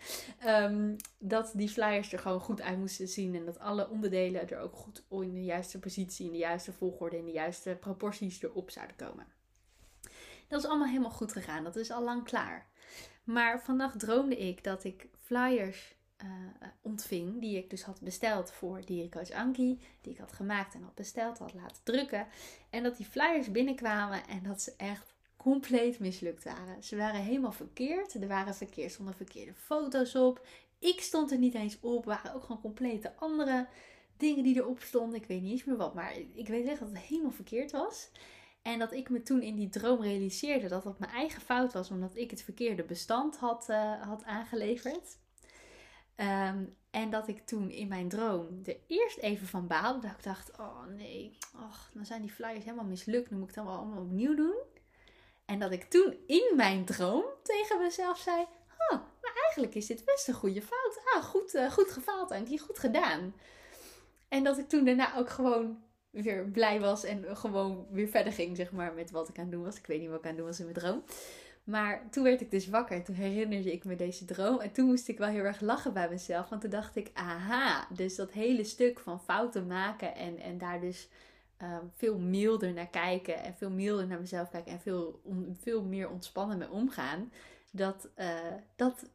Um, 0.46 0.96
dat 1.18 1.52
die 1.54 1.68
flyers 1.68 2.12
er 2.12 2.18
gewoon 2.18 2.40
goed 2.40 2.60
uit 2.60 2.78
moesten 2.78 3.08
zien. 3.08 3.34
En 3.34 3.44
dat 3.44 3.58
alle 3.58 3.88
onderdelen 3.88 4.50
er 4.50 4.58
ook 4.58 4.74
goed 4.74 5.02
in 5.10 5.34
de 5.34 5.44
juiste 5.44 5.78
positie, 5.78 6.26
in 6.26 6.32
de 6.32 6.38
juiste 6.38 6.72
volgorde, 6.72 7.16
in 7.16 7.24
de 7.24 7.32
juiste 7.32 7.76
proporties 7.80 8.42
erop 8.42 8.70
zouden 8.70 8.96
komen. 8.96 9.26
Dat 10.48 10.62
is 10.62 10.68
allemaal 10.68 10.88
helemaal 10.88 11.10
goed 11.10 11.32
gegaan. 11.32 11.64
Dat 11.64 11.76
is 11.76 11.90
al 11.90 12.02
lang 12.02 12.24
klaar. 12.24 12.66
Maar 13.24 13.62
vannacht 13.62 13.98
droomde 13.98 14.36
ik 14.36 14.64
dat 14.64 14.84
ik 14.84 15.08
flyers 15.18 15.94
uh, 16.24 16.28
ontving. 16.80 17.40
Die 17.40 17.56
ik 17.56 17.70
dus 17.70 17.82
had 17.82 18.00
besteld 18.00 18.52
voor 18.52 18.84
Dierencoach 18.84 19.30
Anki. 19.30 19.80
Die 20.00 20.12
ik 20.12 20.18
had 20.18 20.32
gemaakt 20.32 20.74
en 20.74 20.82
had 20.82 20.94
besteld, 20.94 21.38
had 21.38 21.54
laten 21.54 21.82
drukken. 21.82 22.26
En 22.70 22.82
dat 22.82 22.96
die 22.96 23.06
flyers 23.06 23.50
binnenkwamen 23.50 24.26
en 24.26 24.42
dat 24.42 24.62
ze 24.62 24.74
echt 24.76 25.14
compleet 25.42 25.99
mislukt 25.99 26.44
waren. 26.44 26.82
Ze 26.82 26.97
waren 26.97 27.20
helemaal 27.20 27.52
verkeerd. 27.52 28.14
Er 28.14 28.28
waren 28.28 28.54
verkeerd, 28.54 28.92
stonden 28.92 29.14
verkeerde 29.14 29.54
foto's 29.54 30.14
op. 30.14 30.47
Ik 30.78 31.00
stond 31.00 31.30
er 31.30 31.38
niet 31.38 31.54
eens 31.54 31.80
op. 31.80 32.04
Waren 32.04 32.35
ook 32.35 32.42
gewoon 32.42 32.61
complete 32.61 33.16
andere 33.16 33.66
dingen 34.16 34.42
die 34.42 34.56
erop 34.56 34.80
stonden. 34.80 35.20
Ik 35.20 35.26
weet 35.26 35.42
niet 35.42 35.52
eens 35.52 35.64
meer 35.64 35.76
wat. 35.76 35.94
Maar 35.94 36.14
ik 36.35 36.49
weet 36.49 36.66
echt 36.66 36.80
dat 36.80 36.88
het 36.88 36.99
helemaal 36.99 37.30
verkeerd 37.30 37.70
was. 37.70 38.11
En 38.62 38.78
dat 38.78 38.92
ik 38.92 39.11
me 39.11 39.23
toen 39.23 39.42
in 39.42 39.54
die 39.54 39.68
droom 39.68 40.02
realiseerde 40.02 40.68
dat 40.68 40.82
dat 40.82 40.99
mijn 40.99 41.12
eigen 41.12 41.42
fout 41.42 41.73
was, 41.73 41.90
omdat 41.90 42.16
ik 42.16 42.30
het 42.30 42.42
verkeerde 42.42 42.85
bestand 42.85 43.37
had, 43.37 43.68
uh, 43.70 44.02
had 44.02 44.25
aangeleverd. 44.25 45.18
Um, 46.16 46.76
En 46.90 47.11
dat 47.11 47.28
ik 47.28 47.47
toen 47.47 47.70
in 47.70 47.88
mijn 47.88 48.09
droom 48.09 48.61
er 48.64 48.76
eerst 48.87 49.18
even 49.18 49.47
van 49.47 49.66
baalde. 49.66 50.00
Dat 50.00 50.16
ik 50.16 50.23
dacht, 50.23 50.59
oh 50.59 50.87
nee, 50.87 51.38
och, 51.54 51.90
dan 51.94 52.06
zijn 52.06 52.23
die 52.23 52.30
flyers 52.30 52.64
helemaal 52.64 52.85
mislukt. 52.85 53.30
Dan 53.30 53.38
moet 53.38 53.49
ik 53.49 53.54
het 53.54 53.64
allemaal 53.64 54.02
opnieuw 54.02 54.35
doen. 54.35 54.56
En 55.50 55.59
dat 55.59 55.73
ik 55.73 55.85
toen 55.85 56.16
in 56.26 56.52
mijn 56.57 56.85
droom 56.85 57.25
tegen 57.42 57.78
mezelf 57.78 58.19
zei, 58.19 58.40
oh, 58.90 58.99
maar 59.23 59.33
eigenlijk 59.42 59.75
is 59.75 59.87
dit 59.87 60.04
best 60.04 60.28
een 60.28 60.35
goede 60.35 60.62
fout. 60.62 61.00
Ah, 61.14 61.23
goed, 61.23 61.54
uh, 61.54 61.71
goed 61.71 61.90
gefaald, 61.90 62.30
Ankie, 62.30 62.59
goed 62.59 62.78
gedaan. 62.78 63.35
En 64.28 64.45
dat 64.45 64.59
ik 64.59 64.69
toen 64.69 64.85
daarna 64.85 65.16
ook 65.16 65.30
gewoon 65.30 65.83
weer 66.11 66.45
blij 66.45 66.80
was 66.80 67.04
en 67.04 67.37
gewoon 67.37 67.87
weer 67.90 68.09
verder 68.09 68.33
ging, 68.33 68.57
zeg 68.57 68.73
maar, 68.73 68.92
met 68.92 69.11
wat 69.11 69.28
ik 69.28 69.38
aan 69.38 69.42
het 69.42 69.52
doen 69.52 69.64
was. 69.64 69.76
Ik 69.76 69.87
weet 69.87 70.00
niet 70.00 70.09
wat 70.09 70.19
ik 70.19 70.25
aan 70.25 70.28
het 70.28 70.38
doen 70.38 70.47
was 70.47 70.59
in 70.59 70.64
mijn 70.64 70.78
droom. 70.78 71.04
Maar 71.64 72.09
toen 72.11 72.25
werd 72.25 72.40
ik 72.40 72.50
dus 72.50 72.69
wakker. 72.69 73.04
Toen 73.04 73.14
herinnerde 73.14 73.73
ik 73.73 73.85
me 73.85 73.97
deze 73.97 74.25
droom. 74.25 74.61
En 74.61 74.73
toen 74.73 74.87
moest 74.87 75.09
ik 75.09 75.19
wel 75.19 75.28
heel 75.28 75.45
erg 75.45 75.61
lachen 75.61 75.92
bij 75.92 76.09
mezelf. 76.09 76.49
Want 76.49 76.61
toen 76.61 76.71
dacht 76.71 76.97
ik, 76.97 77.11
aha. 77.12 77.87
Dus 77.97 78.16
dat 78.16 78.30
hele 78.30 78.64
stuk 78.64 78.99
van 78.99 79.21
fouten 79.21 79.66
maken. 79.66 80.14
En, 80.14 80.38
en 80.38 80.59
daar 80.59 80.80
dus 80.80 81.09
um, 81.62 81.90
veel 81.94 82.18
milder 82.18 82.72
naar 82.72 82.90
kijken. 82.90 83.42
En 83.42 83.54
veel 83.54 83.70
milder 83.70 84.06
naar 84.06 84.20
mezelf 84.20 84.50
kijken. 84.50 84.72
En 84.72 84.80
veel, 84.80 85.20
veel 85.60 85.82
meer 85.82 86.10
ontspannen 86.10 86.58
mee 86.58 86.70
omgaan. 86.70 87.32
Dat, 87.72 88.08
uh, 88.16 88.38
dat, 88.76 89.10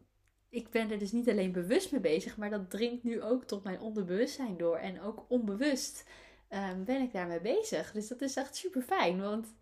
ik 0.50 0.70
ben 0.70 0.92
er 0.92 1.00
dus 1.00 1.12
niet 1.12 1.30
alleen 1.30 1.52
bewust 1.52 1.92
mee 1.92 2.02
bezig. 2.02 2.38
Maar 2.38 2.50
dat 2.50 2.70
dringt 2.70 3.04
nu 3.04 3.22
ook 3.22 3.44
tot 3.44 3.64
mijn 3.64 3.80
onderbewustzijn 3.80 4.58
door. 4.58 4.78
En 4.78 5.02
ook 5.02 5.26
onbewust 5.28 6.06
um, 6.50 6.84
ben 6.84 7.02
ik 7.02 7.12
daarmee 7.12 7.42
bezig. 7.42 7.92
Dus 7.92 8.08
dat 8.08 8.22
is 8.22 8.36
echt 8.36 8.56
super 8.56 8.82
fijn. 8.82 9.22
Want 9.22 9.54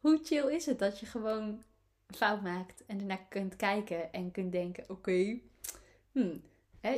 hoe 0.00 0.20
chill 0.22 0.54
is 0.54 0.66
het 0.66 0.78
dat 0.78 1.00
je 1.00 1.06
gewoon 1.06 1.62
fout 2.16 2.42
maakt 2.42 2.84
en 2.86 2.98
daarna 2.98 3.16
kunt 3.16 3.56
kijken 3.56 4.12
en 4.12 4.30
kunt 4.30 4.52
denken: 4.52 4.84
oké, 4.88 5.38
hmm, 6.12 6.42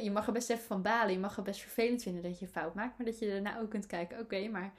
je 0.02 0.10
mag 0.10 0.26
er 0.26 0.32
best 0.32 0.50
even 0.50 0.64
van 0.64 0.82
balen, 0.82 1.12
je 1.12 1.18
mag 1.18 1.36
er 1.36 1.42
best 1.42 1.60
vervelend 1.60 2.02
vinden 2.02 2.22
dat 2.22 2.38
je 2.38 2.44
een 2.46 2.52
fout 2.52 2.74
maakt, 2.74 2.96
maar 2.96 3.06
dat 3.06 3.18
je 3.18 3.28
daarna 3.28 3.60
ook 3.60 3.70
kunt 3.70 3.86
kijken: 3.86 4.18
oké, 4.18 4.48
maar 4.48 4.72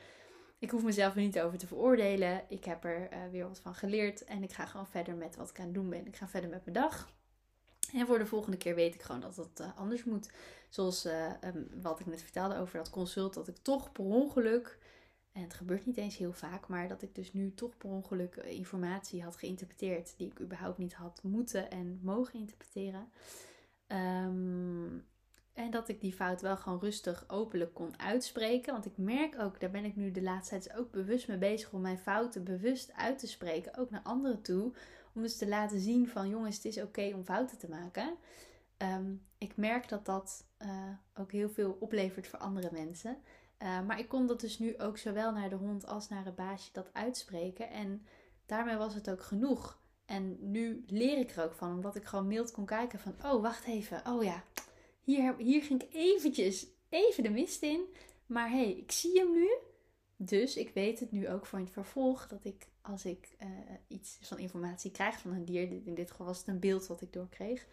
ik 0.63 0.69
hoef 0.69 0.83
mezelf 0.83 1.15
er 1.15 1.21
niet 1.21 1.39
over 1.39 1.57
te 1.57 1.67
veroordelen. 1.67 2.43
Ik 2.47 2.63
heb 2.65 2.83
er 2.83 3.13
uh, 3.13 3.17
weer 3.31 3.47
wat 3.47 3.59
van 3.59 3.75
geleerd 3.75 4.23
en 4.23 4.43
ik 4.43 4.53
ga 4.53 4.65
gewoon 4.65 4.87
verder 4.87 5.15
met 5.15 5.35
wat 5.35 5.49
ik 5.49 5.59
aan 5.59 5.65
het 5.65 5.73
doen 5.73 5.89
ben. 5.89 6.07
Ik 6.07 6.15
ga 6.15 6.27
verder 6.27 6.49
met 6.49 6.65
mijn 6.65 6.75
dag. 6.75 7.09
En 7.93 8.07
voor 8.07 8.17
de 8.17 8.25
volgende 8.25 8.57
keer 8.57 8.75
weet 8.75 8.95
ik 8.95 9.01
gewoon 9.01 9.21
dat 9.21 9.35
het 9.35 9.59
uh, 9.59 9.77
anders 9.77 10.03
moet. 10.03 10.31
Zoals 10.69 11.05
uh, 11.05 11.31
um, 11.43 11.67
wat 11.81 11.99
ik 11.99 12.05
net 12.05 12.21
vertelde 12.21 12.57
over 12.57 12.77
dat 12.77 12.89
consult, 12.89 13.33
dat 13.33 13.47
ik 13.47 13.57
toch 13.61 13.91
per 13.91 14.03
ongeluk 14.03 14.77
en 15.31 15.41
het 15.41 15.53
gebeurt 15.53 15.85
niet 15.85 15.97
eens 15.97 16.17
heel 16.17 16.33
vaak, 16.33 16.67
maar 16.67 16.87
dat 16.87 17.01
ik 17.01 17.15
dus 17.15 17.33
nu 17.33 17.53
toch 17.53 17.77
per 17.77 17.89
ongeluk 17.89 18.35
informatie 18.35 19.23
had 19.23 19.35
geïnterpreteerd 19.35 20.13
die 20.17 20.27
ik 20.27 20.39
überhaupt 20.39 20.77
niet 20.77 20.93
had 20.93 21.19
moeten 21.23 21.71
en 21.71 21.99
mogen 22.01 22.39
interpreteren. 22.39 23.11
Um, 23.87 25.05
en 25.53 25.71
dat 25.71 25.87
ik 25.87 26.01
die 26.01 26.13
fout 26.13 26.41
wel 26.41 26.57
gewoon 26.57 26.79
rustig, 26.79 27.23
openlijk 27.27 27.73
kon 27.73 27.99
uitspreken. 27.99 28.73
Want 28.73 28.85
ik 28.85 28.97
merk 28.97 29.39
ook, 29.39 29.59
daar 29.59 29.71
ben 29.71 29.85
ik 29.85 29.95
nu 29.95 30.11
de 30.11 30.21
laatste 30.21 30.59
tijd 30.59 30.77
ook 30.77 30.91
bewust 30.91 31.27
mee 31.27 31.37
bezig 31.37 31.71
om 31.71 31.81
mijn 31.81 31.97
fouten 31.97 32.43
bewust 32.43 32.93
uit 32.93 33.19
te 33.19 33.27
spreken. 33.27 33.77
Ook 33.77 33.89
naar 33.89 34.01
anderen 34.03 34.41
toe. 34.41 34.73
Om 35.13 35.21
dus 35.21 35.37
te 35.37 35.47
laten 35.47 35.79
zien 35.79 36.07
van 36.07 36.29
jongens, 36.29 36.55
het 36.55 36.65
is 36.65 36.81
oké 36.81 37.11
om 37.15 37.23
fouten 37.23 37.57
te 37.57 37.69
maken. 37.69 38.15
Um, 38.77 39.21
ik 39.37 39.57
merk 39.57 39.89
dat 39.89 40.05
dat 40.05 40.45
uh, 40.61 40.69
ook 41.13 41.31
heel 41.31 41.49
veel 41.49 41.77
oplevert 41.79 42.27
voor 42.27 42.39
andere 42.39 42.69
mensen. 42.71 43.17
Uh, 43.63 43.81
maar 43.81 43.99
ik 43.99 44.07
kon 44.07 44.27
dat 44.27 44.39
dus 44.39 44.59
nu 44.59 44.77
ook 44.77 44.97
zowel 44.97 45.31
naar 45.31 45.49
de 45.49 45.55
hond 45.55 45.87
als 45.87 46.09
naar 46.09 46.25
het 46.25 46.35
baasje 46.35 46.69
dat 46.71 46.89
uitspreken. 46.93 47.69
En 47.69 48.05
daarmee 48.45 48.75
was 48.75 48.93
het 48.93 49.09
ook 49.09 49.23
genoeg. 49.23 49.81
En 50.05 50.51
nu 50.51 50.83
leer 50.87 51.17
ik 51.17 51.31
er 51.31 51.43
ook 51.43 51.53
van, 51.53 51.71
omdat 51.71 51.95
ik 51.95 52.05
gewoon 52.05 52.27
mild 52.27 52.51
kon 52.51 52.65
kijken 52.65 52.99
van, 52.99 53.15
oh 53.25 53.41
wacht 53.41 53.65
even, 53.65 54.01
oh 54.07 54.23
ja, 54.23 54.43
hier, 55.03 55.35
hier 55.37 55.63
ging 55.63 55.83
ik 55.83 55.93
eventjes 55.93 56.67
even 56.89 57.23
de 57.23 57.29
mist 57.29 57.61
in. 57.61 57.81
Maar 58.25 58.49
hé, 58.49 58.55
hey, 58.55 58.71
ik 58.71 58.91
zie 58.91 59.19
hem 59.19 59.33
nu. 59.33 59.49
Dus 60.15 60.57
ik 60.57 60.69
weet 60.73 60.99
het 60.99 61.11
nu 61.11 61.29
ook 61.29 61.47
in 61.51 61.59
het 61.59 61.69
vervolg 61.71 62.27
dat 62.27 62.45
ik 62.45 62.67
als 62.81 63.05
ik 63.05 63.35
uh, 63.41 63.47
iets 63.87 64.17
van 64.21 64.39
informatie 64.39 64.91
krijg 64.91 65.19
van 65.19 65.31
een 65.31 65.45
dier, 65.45 65.71
in 65.85 65.95
dit 65.95 66.11
geval 66.11 66.25
was 66.25 66.37
het 66.37 66.47
een 66.47 66.59
beeld 66.59 66.87
wat 66.87 67.01
ik 67.01 67.13
doorkreeg, 67.13 67.67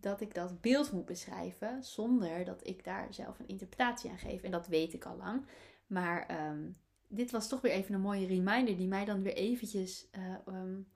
dat 0.00 0.20
ik 0.20 0.34
dat 0.34 0.60
beeld 0.60 0.92
moet 0.92 1.06
beschrijven 1.06 1.84
zonder 1.84 2.44
dat 2.44 2.66
ik 2.66 2.84
daar 2.84 3.14
zelf 3.14 3.38
een 3.38 3.48
interpretatie 3.48 4.10
aan 4.10 4.18
geef. 4.18 4.42
En 4.42 4.50
dat 4.50 4.66
weet 4.66 4.92
ik 4.92 5.04
al 5.04 5.16
lang. 5.16 5.46
Maar 5.86 6.48
um, 6.50 6.76
dit 7.08 7.30
was 7.30 7.48
toch 7.48 7.60
weer 7.60 7.72
even 7.72 7.94
een 7.94 8.00
mooie 8.00 8.26
reminder 8.26 8.76
die 8.76 8.88
mij 8.88 9.04
dan 9.04 9.22
weer 9.22 9.34
eventjes 9.34 10.06
uh, 10.18 10.54
um, 10.54 10.88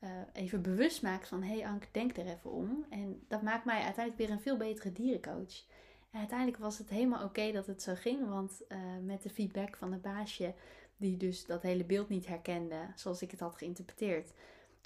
uh, 0.00 0.10
even 0.32 0.62
bewust 0.62 1.02
maakt 1.02 1.28
van... 1.28 1.42
hé 1.42 1.58
hey 1.58 1.66
Ank, 1.66 1.88
denk 1.92 2.16
er 2.16 2.26
even 2.26 2.50
om. 2.50 2.84
En 2.90 3.22
dat 3.28 3.42
maakt 3.42 3.64
mij 3.64 3.82
uiteindelijk 3.82 4.16
weer 4.16 4.30
een 4.30 4.42
veel 4.42 4.56
betere 4.56 4.92
dierencoach. 4.92 5.64
En 6.10 6.18
uiteindelijk 6.18 6.58
was 6.58 6.78
het 6.78 6.88
helemaal 6.88 7.24
oké 7.24 7.52
dat 7.52 7.66
het 7.66 7.82
zo 7.82 7.94
ging. 7.94 8.28
Want 8.28 8.62
uh, 8.68 8.78
met 9.02 9.22
de 9.22 9.30
feedback 9.30 9.76
van 9.76 9.92
het 9.92 10.02
baasje, 10.02 10.54
die 10.96 11.16
dus 11.16 11.46
dat 11.46 11.62
hele 11.62 11.84
beeld 11.84 12.08
niet 12.08 12.26
herkende 12.26 12.76
zoals 12.94 13.22
ik 13.22 13.30
het 13.30 13.40
had 13.40 13.56
geïnterpreteerd... 13.56 14.32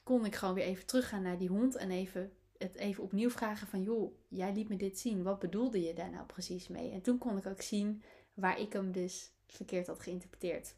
kon 0.02 0.24
ik 0.24 0.34
gewoon 0.34 0.54
weer 0.54 0.64
even 0.64 0.86
teruggaan 0.86 1.22
naar 1.22 1.38
die 1.38 1.48
hond 1.48 1.76
en 1.76 1.90
even 1.90 2.32
het 2.58 2.76
even 2.76 3.02
opnieuw 3.02 3.30
vragen 3.30 3.66
van, 3.66 3.82
joh, 3.82 4.14
jij 4.28 4.52
liet 4.52 4.68
me 4.68 4.76
dit 4.76 4.98
zien. 4.98 5.22
Wat 5.22 5.38
bedoelde 5.38 5.82
je 5.82 5.94
daar 5.94 6.10
nou 6.10 6.26
precies 6.26 6.68
mee? 6.68 6.90
En 6.90 7.02
toen 7.02 7.18
kon 7.18 7.36
ik 7.36 7.46
ook 7.46 7.62
zien 7.62 8.02
waar 8.34 8.60
ik 8.60 8.72
hem 8.72 8.92
dus 8.92 9.32
verkeerd 9.46 9.86
had 9.86 10.00
geïnterpreteerd. 10.00 10.74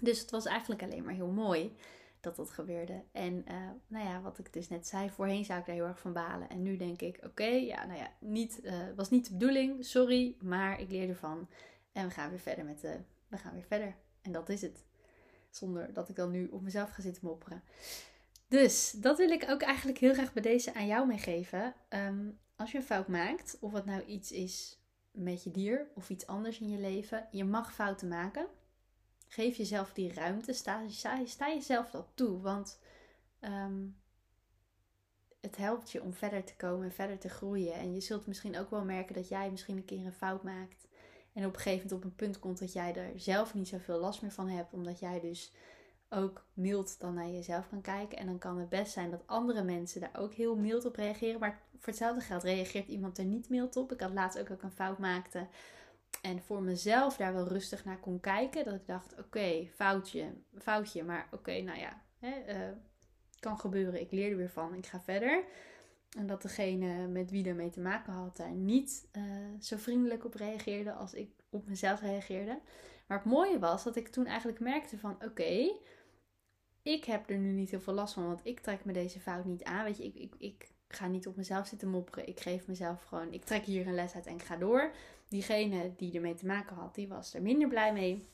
Dus 0.00 0.20
het 0.20 0.30
was 0.30 0.46
eigenlijk 0.46 0.82
alleen 0.82 1.04
maar 1.04 1.14
heel 1.14 1.30
mooi 1.30 1.76
dat 2.24 2.36
dat 2.36 2.50
gebeurde. 2.50 3.02
En 3.12 3.44
uh, 3.48 3.70
nou 3.86 4.04
ja, 4.04 4.20
wat 4.20 4.38
ik 4.38 4.52
dus 4.52 4.68
net 4.68 4.86
zei, 4.86 5.10
voorheen 5.10 5.44
zou 5.44 5.60
ik 5.60 5.66
daar 5.66 5.74
heel 5.74 5.86
erg 5.86 6.00
van 6.00 6.12
balen. 6.12 6.48
En 6.48 6.62
nu 6.62 6.76
denk 6.76 7.00
ik, 7.00 7.18
oké, 7.24 7.44
ja, 7.44 7.86
nou 7.86 7.98
ja, 7.98 8.10
niet, 8.20 8.60
uh, 8.62 8.74
was 8.96 9.10
niet 9.10 9.26
de 9.26 9.32
bedoeling, 9.32 9.84
sorry, 9.84 10.36
maar 10.40 10.80
ik 10.80 10.90
leer 10.90 11.08
ervan. 11.08 11.48
En 11.92 12.06
we 12.06 12.12
gaan 12.12 12.30
weer 12.30 12.38
verder 12.38 12.64
met 12.64 12.80
de, 12.80 12.98
we 13.28 13.38
gaan 13.38 13.54
weer 13.54 13.66
verder. 13.66 13.96
En 14.22 14.32
dat 14.32 14.48
is 14.48 14.62
het. 14.62 14.84
Zonder 15.50 15.92
dat 15.92 16.08
ik 16.08 16.16
dan 16.16 16.30
nu 16.30 16.46
op 16.46 16.62
mezelf 16.62 16.90
ga 16.90 17.02
zitten 17.02 17.26
mopperen. 17.26 17.62
Dus 18.48 18.90
dat 18.90 19.18
wil 19.18 19.30
ik 19.30 19.44
ook 19.48 19.62
eigenlijk 19.62 19.98
heel 19.98 20.14
graag 20.14 20.32
bij 20.32 20.42
deze 20.42 20.74
aan 20.74 20.86
jou 20.86 21.06
meegeven. 21.06 21.74
Um, 21.88 22.38
als 22.56 22.72
je 22.72 22.78
een 22.78 22.84
fout 22.84 23.08
maakt, 23.08 23.56
of 23.60 23.72
het 23.72 23.84
nou 23.84 24.04
iets 24.04 24.32
is 24.32 24.78
met 25.10 25.44
je 25.44 25.50
dier 25.50 25.86
of 25.94 26.10
iets 26.10 26.26
anders 26.26 26.60
in 26.60 26.70
je 26.70 26.78
leven, 26.78 27.28
je 27.30 27.44
mag 27.44 27.74
fouten 27.74 28.08
maken. 28.08 28.46
Geef 29.34 29.56
jezelf 29.56 29.92
die 29.92 30.12
ruimte, 30.12 30.52
sta, 30.52 30.88
sta, 30.88 31.48
jezelf 31.48 31.90
dat 31.90 32.06
toe, 32.14 32.40
want 32.40 32.78
um, 33.40 33.96
het 35.40 35.56
helpt 35.56 35.90
je 35.90 36.02
om 36.02 36.12
verder 36.12 36.44
te 36.44 36.56
komen 36.56 36.84
en 36.84 36.92
verder 36.92 37.18
te 37.18 37.28
groeien. 37.28 37.74
En 37.74 37.94
je 37.94 38.00
zult 38.00 38.26
misschien 38.26 38.58
ook 38.58 38.70
wel 38.70 38.84
merken 38.84 39.14
dat 39.14 39.28
jij 39.28 39.50
misschien 39.50 39.76
een 39.76 39.84
keer 39.84 40.06
een 40.06 40.12
fout 40.12 40.42
maakt. 40.42 40.86
En 41.32 41.46
op 41.46 41.54
een 41.54 41.60
gegeven 41.60 41.82
moment 41.82 41.92
op 41.92 42.04
een 42.04 42.16
punt 42.16 42.38
komt 42.38 42.58
dat 42.58 42.72
jij 42.72 42.94
er 42.94 43.20
zelf 43.20 43.54
niet 43.54 43.68
zoveel 43.68 43.98
last 43.98 44.22
meer 44.22 44.30
van 44.30 44.48
hebt, 44.48 44.72
omdat 44.72 44.98
jij 44.98 45.20
dus 45.20 45.52
ook 46.08 46.46
mild 46.52 47.00
dan 47.00 47.14
naar 47.14 47.30
jezelf 47.30 47.68
kan 47.68 47.80
kijken. 47.80 48.18
En 48.18 48.26
dan 48.26 48.38
kan 48.38 48.58
het 48.58 48.68
best 48.68 48.92
zijn 48.92 49.10
dat 49.10 49.26
andere 49.26 49.62
mensen 49.62 50.00
daar 50.00 50.16
ook 50.18 50.34
heel 50.34 50.56
mild 50.56 50.84
op 50.84 50.96
reageren. 50.96 51.40
Maar 51.40 51.62
voor 51.70 51.88
hetzelfde 51.88 52.20
geld 52.20 52.42
reageert 52.42 52.88
iemand 52.88 53.18
er 53.18 53.24
niet 53.24 53.48
mild 53.48 53.76
op. 53.76 53.92
Ik 53.92 54.00
had 54.00 54.12
laatst 54.12 54.38
ook, 54.38 54.50
ook 54.50 54.62
een 54.62 54.70
fout 54.70 54.98
maakte. 54.98 55.46
En 56.24 56.42
voor 56.42 56.62
mezelf 56.62 57.16
daar 57.16 57.34
wel 57.34 57.48
rustig 57.48 57.84
naar 57.84 58.00
kon 58.00 58.20
kijken. 58.20 58.64
Dat 58.64 58.74
ik 58.74 58.86
dacht, 58.86 59.18
oké, 59.18 59.68
foutje, 59.74 60.32
foutje. 60.58 61.04
Maar 61.04 61.28
oké, 61.30 61.60
nou 61.60 61.78
ja, 61.78 62.02
hè, 62.18 62.54
uh, 62.54 62.76
kan 63.40 63.58
gebeuren. 63.58 64.00
Ik 64.00 64.10
leer 64.10 64.30
er 64.30 64.36
weer 64.36 64.50
van. 64.50 64.74
Ik 64.74 64.86
ga 64.86 65.00
verder. 65.00 65.44
En 66.16 66.26
dat 66.26 66.42
degene 66.42 67.06
met 67.06 67.30
wie 67.30 67.48
ermee 67.48 67.70
te 67.70 67.80
maken 67.80 68.12
had 68.12 68.36
daar 68.36 68.52
niet 68.52 69.08
uh, 69.12 69.22
zo 69.60 69.76
vriendelijk 69.76 70.24
op 70.24 70.34
reageerde 70.34 70.92
als 70.92 71.14
ik 71.14 71.30
op 71.50 71.66
mezelf 71.66 72.00
reageerde. 72.00 72.60
Maar 73.06 73.18
het 73.18 73.26
mooie 73.26 73.58
was 73.58 73.84
dat 73.84 73.96
ik 73.96 74.08
toen 74.08 74.26
eigenlijk 74.26 74.60
merkte 74.60 74.98
van 74.98 75.16
oké, 75.24 75.78
ik 76.82 77.04
heb 77.04 77.30
er 77.30 77.38
nu 77.38 77.52
niet 77.52 77.70
heel 77.70 77.80
veel 77.80 77.94
last 77.94 78.14
van, 78.14 78.26
want 78.26 78.40
ik 78.42 78.60
trek 78.60 78.84
me 78.84 78.92
deze 78.92 79.20
fout 79.20 79.44
niet 79.44 79.64
aan. 79.64 79.84
Weet 79.84 79.96
je, 79.96 80.04
ik, 80.04 80.14
ik, 80.14 80.34
ik 80.38 80.70
ga 80.88 81.06
niet 81.06 81.26
op 81.26 81.36
mezelf 81.36 81.66
zitten 81.66 81.88
mopperen. 81.88 82.28
Ik 82.28 82.40
geef 82.40 82.66
mezelf 82.66 83.02
gewoon, 83.02 83.32
ik 83.32 83.44
trek 83.44 83.64
hier 83.64 83.86
een 83.86 83.94
les 83.94 84.14
uit 84.14 84.26
en 84.26 84.34
ik 84.34 84.42
ga 84.42 84.56
door. 84.56 84.92
Diegene 85.28 85.92
die 85.96 86.14
ermee 86.14 86.34
te 86.34 86.46
maken 86.46 86.76
had, 86.76 86.94
die 86.94 87.08
was 87.08 87.34
er 87.34 87.42
minder 87.42 87.68
blij 87.68 87.92
mee. 87.92 88.28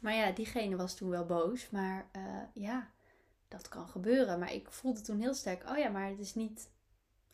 Maar 0.00 0.14
ja, 0.14 0.30
diegene 0.30 0.76
was 0.76 0.94
toen 0.94 1.10
wel 1.10 1.26
boos. 1.26 1.70
Maar 1.70 2.06
uh, 2.16 2.22
ja, 2.54 2.90
dat 3.48 3.68
kan 3.68 3.88
gebeuren. 3.88 4.38
Maar 4.38 4.52
ik 4.52 4.70
voelde 4.70 5.00
toen 5.00 5.20
heel 5.20 5.34
sterk, 5.34 5.68
oh 5.70 5.78
ja, 5.78 5.88
maar 5.88 6.08
het 6.08 6.18
is 6.18 6.34
niet 6.34 6.68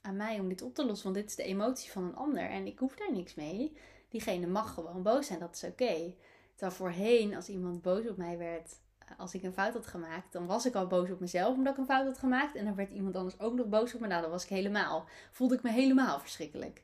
aan 0.00 0.16
mij 0.16 0.40
om 0.40 0.48
dit 0.48 0.62
op 0.62 0.74
te 0.74 0.86
lossen. 0.86 1.04
Want 1.04 1.16
dit 1.16 1.28
is 1.28 1.36
de 1.36 1.42
emotie 1.42 1.90
van 1.90 2.04
een 2.04 2.16
ander 2.16 2.50
en 2.50 2.66
ik 2.66 2.78
hoef 2.78 2.96
daar 2.96 3.12
niks 3.12 3.34
mee. 3.34 3.76
Diegene 4.08 4.46
mag 4.46 4.74
gewoon 4.74 5.02
boos 5.02 5.26
zijn, 5.26 5.38
dat 5.38 5.54
is 5.54 5.64
oké. 5.64 5.82
Okay. 5.82 6.16
Terwijl 6.54 6.78
voorheen, 6.78 7.34
als 7.34 7.48
iemand 7.48 7.82
boos 7.82 8.08
op 8.08 8.16
mij 8.16 8.38
werd, 8.38 8.78
als 9.16 9.34
ik 9.34 9.42
een 9.42 9.52
fout 9.52 9.72
had 9.72 9.86
gemaakt, 9.86 10.32
dan 10.32 10.46
was 10.46 10.66
ik 10.66 10.74
al 10.74 10.86
boos 10.86 11.10
op 11.10 11.20
mezelf 11.20 11.56
omdat 11.56 11.72
ik 11.72 11.78
een 11.78 11.86
fout 11.86 12.06
had 12.06 12.18
gemaakt. 12.18 12.54
En 12.54 12.64
dan 12.64 12.74
werd 12.74 12.90
iemand 12.90 13.16
anders 13.16 13.40
ook 13.40 13.54
nog 13.54 13.66
boos 13.66 13.94
op 13.94 14.00
me. 14.00 14.06
Nou, 14.06 14.22
dan 14.22 14.30
was 14.30 14.42
ik 14.42 14.48
helemaal, 14.48 15.04
voelde 15.30 15.54
ik 15.54 15.62
me 15.62 15.70
helemaal 15.70 16.20
verschrikkelijk. 16.20 16.82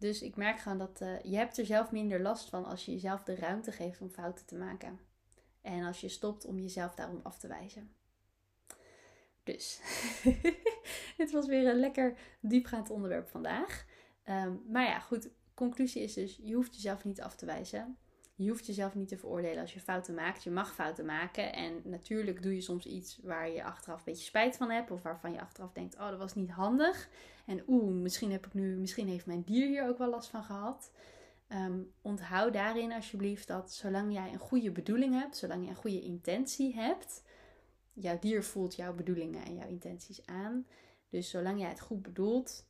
Dus 0.00 0.22
ik 0.22 0.36
merk 0.36 0.58
gewoon 0.58 0.78
dat 0.78 1.00
uh, 1.02 1.20
je 1.22 1.36
hebt 1.36 1.58
er 1.58 1.66
zelf 1.66 1.90
minder 1.90 2.20
last 2.20 2.48
van 2.48 2.64
als 2.64 2.84
je 2.84 2.92
jezelf 2.92 3.22
de 3.22 3.34
ruimte 3.34 3.72
geeft 3.72 4.00
om 4.00 4.10
fouten 4.10 4.46
te 4.46 4.56
maken. 4.56 5.00
En 5.60 5.84
als 5.84 6.00
je 6.00 6.08
stopt 6.08 6.44
om 6.44 6.58
jezelf 6.58 6.94
daarom 6.94 7.20
af 7.22 7.38
te 7.38 7.48
wijzen. 7.48 7.94
Dus, 9.44 9.80
dit 11.16 11.30
was 11.30 11.46
weer 11.46 11.68
een 11.68 11.80
lekker 11.80 12.18
diepgaand 12.40 12.90
onderwerp 12.90 13.28
vandaag. 13.28 13.86
Um, 14.24 14.62
maar 14.68 14.84
ja, 14.84 14.98
goed, 14.98 15.30
conclusie 15.54 16.02
is 16.02 16.14
dus, 16.14 16.38
je 16.42 16.54
hoeft 16.54 16.74
jezelf 16.74 17.04
niet 17.04 17.20
af 17.20 17.36
te 17.36 17.46
wijzen. 17.46 17.98
Je 18.44 18.50
hoeft 18.50 18.66
jezelf 18.66 18.94
niet 18.94 19.08
te 19.08 19.18
veroordelen 19.18 19.60
als 19.60 19.74
je 19.74 19.80
fouten 19.80 20.14
maakt. 20.14 20.42
Je 20.42 20.50
mag 20.50 20.74
fouten 20.74 21.04
maken. 21.04 21.52
En 21.52 21.80
natuurlijk 21.84 22.42
doe 22.42 22.54
je 22.54 22.60
soms 22.60 22.86
iets 22.86 23.18
waar 23.22 23.50
je 23.50 23.64
achteraf 23.64 23.98
een 23.98 24.04
beetje 24.04 24.24
spijt 24.24 24.56
van 24.56 24.70
hebt. 24.70 24.90
Of 24.90 25.02
waarvan 25.02 25.32
je 25.32 25.40
achteraf 25.40 25.72
denkt, 25.72 25.94
oh 25.94 26.08
dat 26.08 26.18
was 26.18 26.34
niet 26.34 26.50
handig. 26.50 27.08
En 27.46 27.62
oeh, 27.66 27.92
misschien, 27.92 28.32
heb 28.32 28.46
ik 28.46 28.54
nu, 28.54 28.76
misschien 28.76 29.08
heeft 29.08 29.26
mijn 29.26 29.42
dier 29.42 29.66
hier 29.66 29.88
ook 29.88 29.98
wel 29.98 30.10
last 30.10 30.28
van 30.28 30.44
gehad. 30.44 30.90
Um, 31.48 31.92
onthoud 32.02 32.52
daarin 32.52 32.92
alsjeblieft 32.92 33.46
dat 33.46 33.72
zolang 33.72 34.12
jij 34.12 34.32
een 34.32 34.38
goede 34.38 34.70
bedoeling 34.70 35.14
hebt, 35.14 35.36
zolang 35.36 35.64
je 35.64 35.70
een 35.70 35.76
goede 35.76 36.00
intentie 36.00 36.74
hebt, 36.74 37.22
jouw 37.92 38.18
dier 38.18 38.44
voelt 38.44 38.74
jouw 38.74 38.94
bedoelingen 38.94 39.44
en 39.44 39.54
jouw 39.54 39.68
intenties 39.68 40.26
aan. 40.26 40.66
Dus 41.08 41.30
zolang 41.30 41.60
jij 41.60 41.68
het 41.68 41.80
goed 41.80 42.02
bedoelt, 42.02 42.66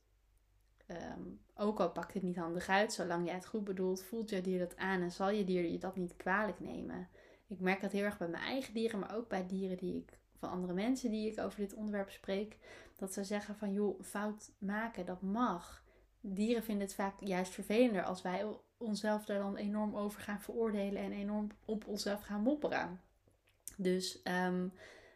ehm, 0.87 1.23
ook 1.61 1.81
al 1.81 1.91
pakt 1.91 2.15
het 2.15 2.23
niet 2.23 2.37
handig 2.37 2.69
uit, 2.69 2.93
zolang 2.93 3.27
jij 3.27 3.35
het 3.35 3.47
goed 3.47 3.65
bedoelt, 3.65 4.03
voelt 4.03 4.31
jouw 4.31 4.41
dier 4.41 4.59
dat 4.59 4.77
aan 4.77 5.01
en 5.01 5.13
zal 5.13 5.31
je 5.31 5.45
dier 5.45 5.65
je 5.65 5.79
dat 5.79 5.97
niet 5.97 6.17
kwalijk 6.17 6.61
nemen. 6.61 7.09
Ik 7.47 7.61
merk 7.61 7.81
dat 7.81 7.93
heel 7.93 8.05
erg 8.05 8.19
bij 8.19 8.29
mijn 8.29 8.43
eigen 8.43 8.75
dieren, 8.75 8.99
maar 8.99 9.17
ook 9.17 9.29
bij 9.29 9.47
dieren 9.47 9.77
die 9.77 9.97
ik 9.97 10.19
van 10.39 10.51
andere 10.51 10.73
mensen 10.73 11.11
die 11.11 11.33
ik 11.33 11.41
over 11.41 11.59
dit 11.59 11.75
onderwerp 11.75 12.11
spreek, 12.11 12.57
dat 12.97 13.13
ze 13.13 13.25
zeggen 13.25 13.57
van 13.57 13.73
joh, 13.73 14.03
fout 14.03 14.51
maken, 14.59 15.07
dat 15.07 15.23
mag. 15.23 15.85
Dieren 16.21 16.63
vinden 16.63 16.87
het 16.87 16.95
vaak 16.95 17.15
juist 17.21 17.53
vervelender 17.53 18.05
als 18.05 18.23
wij 18.23 18.47
onszelf 18.77 19.25
daar 19.25 19.39
dan 19.39 19.57
enorm 19.57 19.97
over 19.97 20.21
gaan 20.21 20.41
veroordelen 20.41 21.03
en 21.03 21.13
enorm 21.13 21.49
op 21.65 21.87
onszelf 21.87 22.23
gaan 22.23 22.43
mopperen. 22.43 23.01
Dus 23.77 24.21
um, 24.25 24.73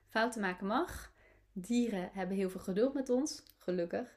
fouten 0.08 0.40
maken 0.40 0.66
mag. 0.66 1.12
Dieren 1.52 2.10
hebben 2.12 2.36
heel 2.36 2.50
veel 2.50 2.60
geduld 2.60 2.94
met 2.94 3.10
ons, 3.10 3.42
gelukkig. 3.58 4.16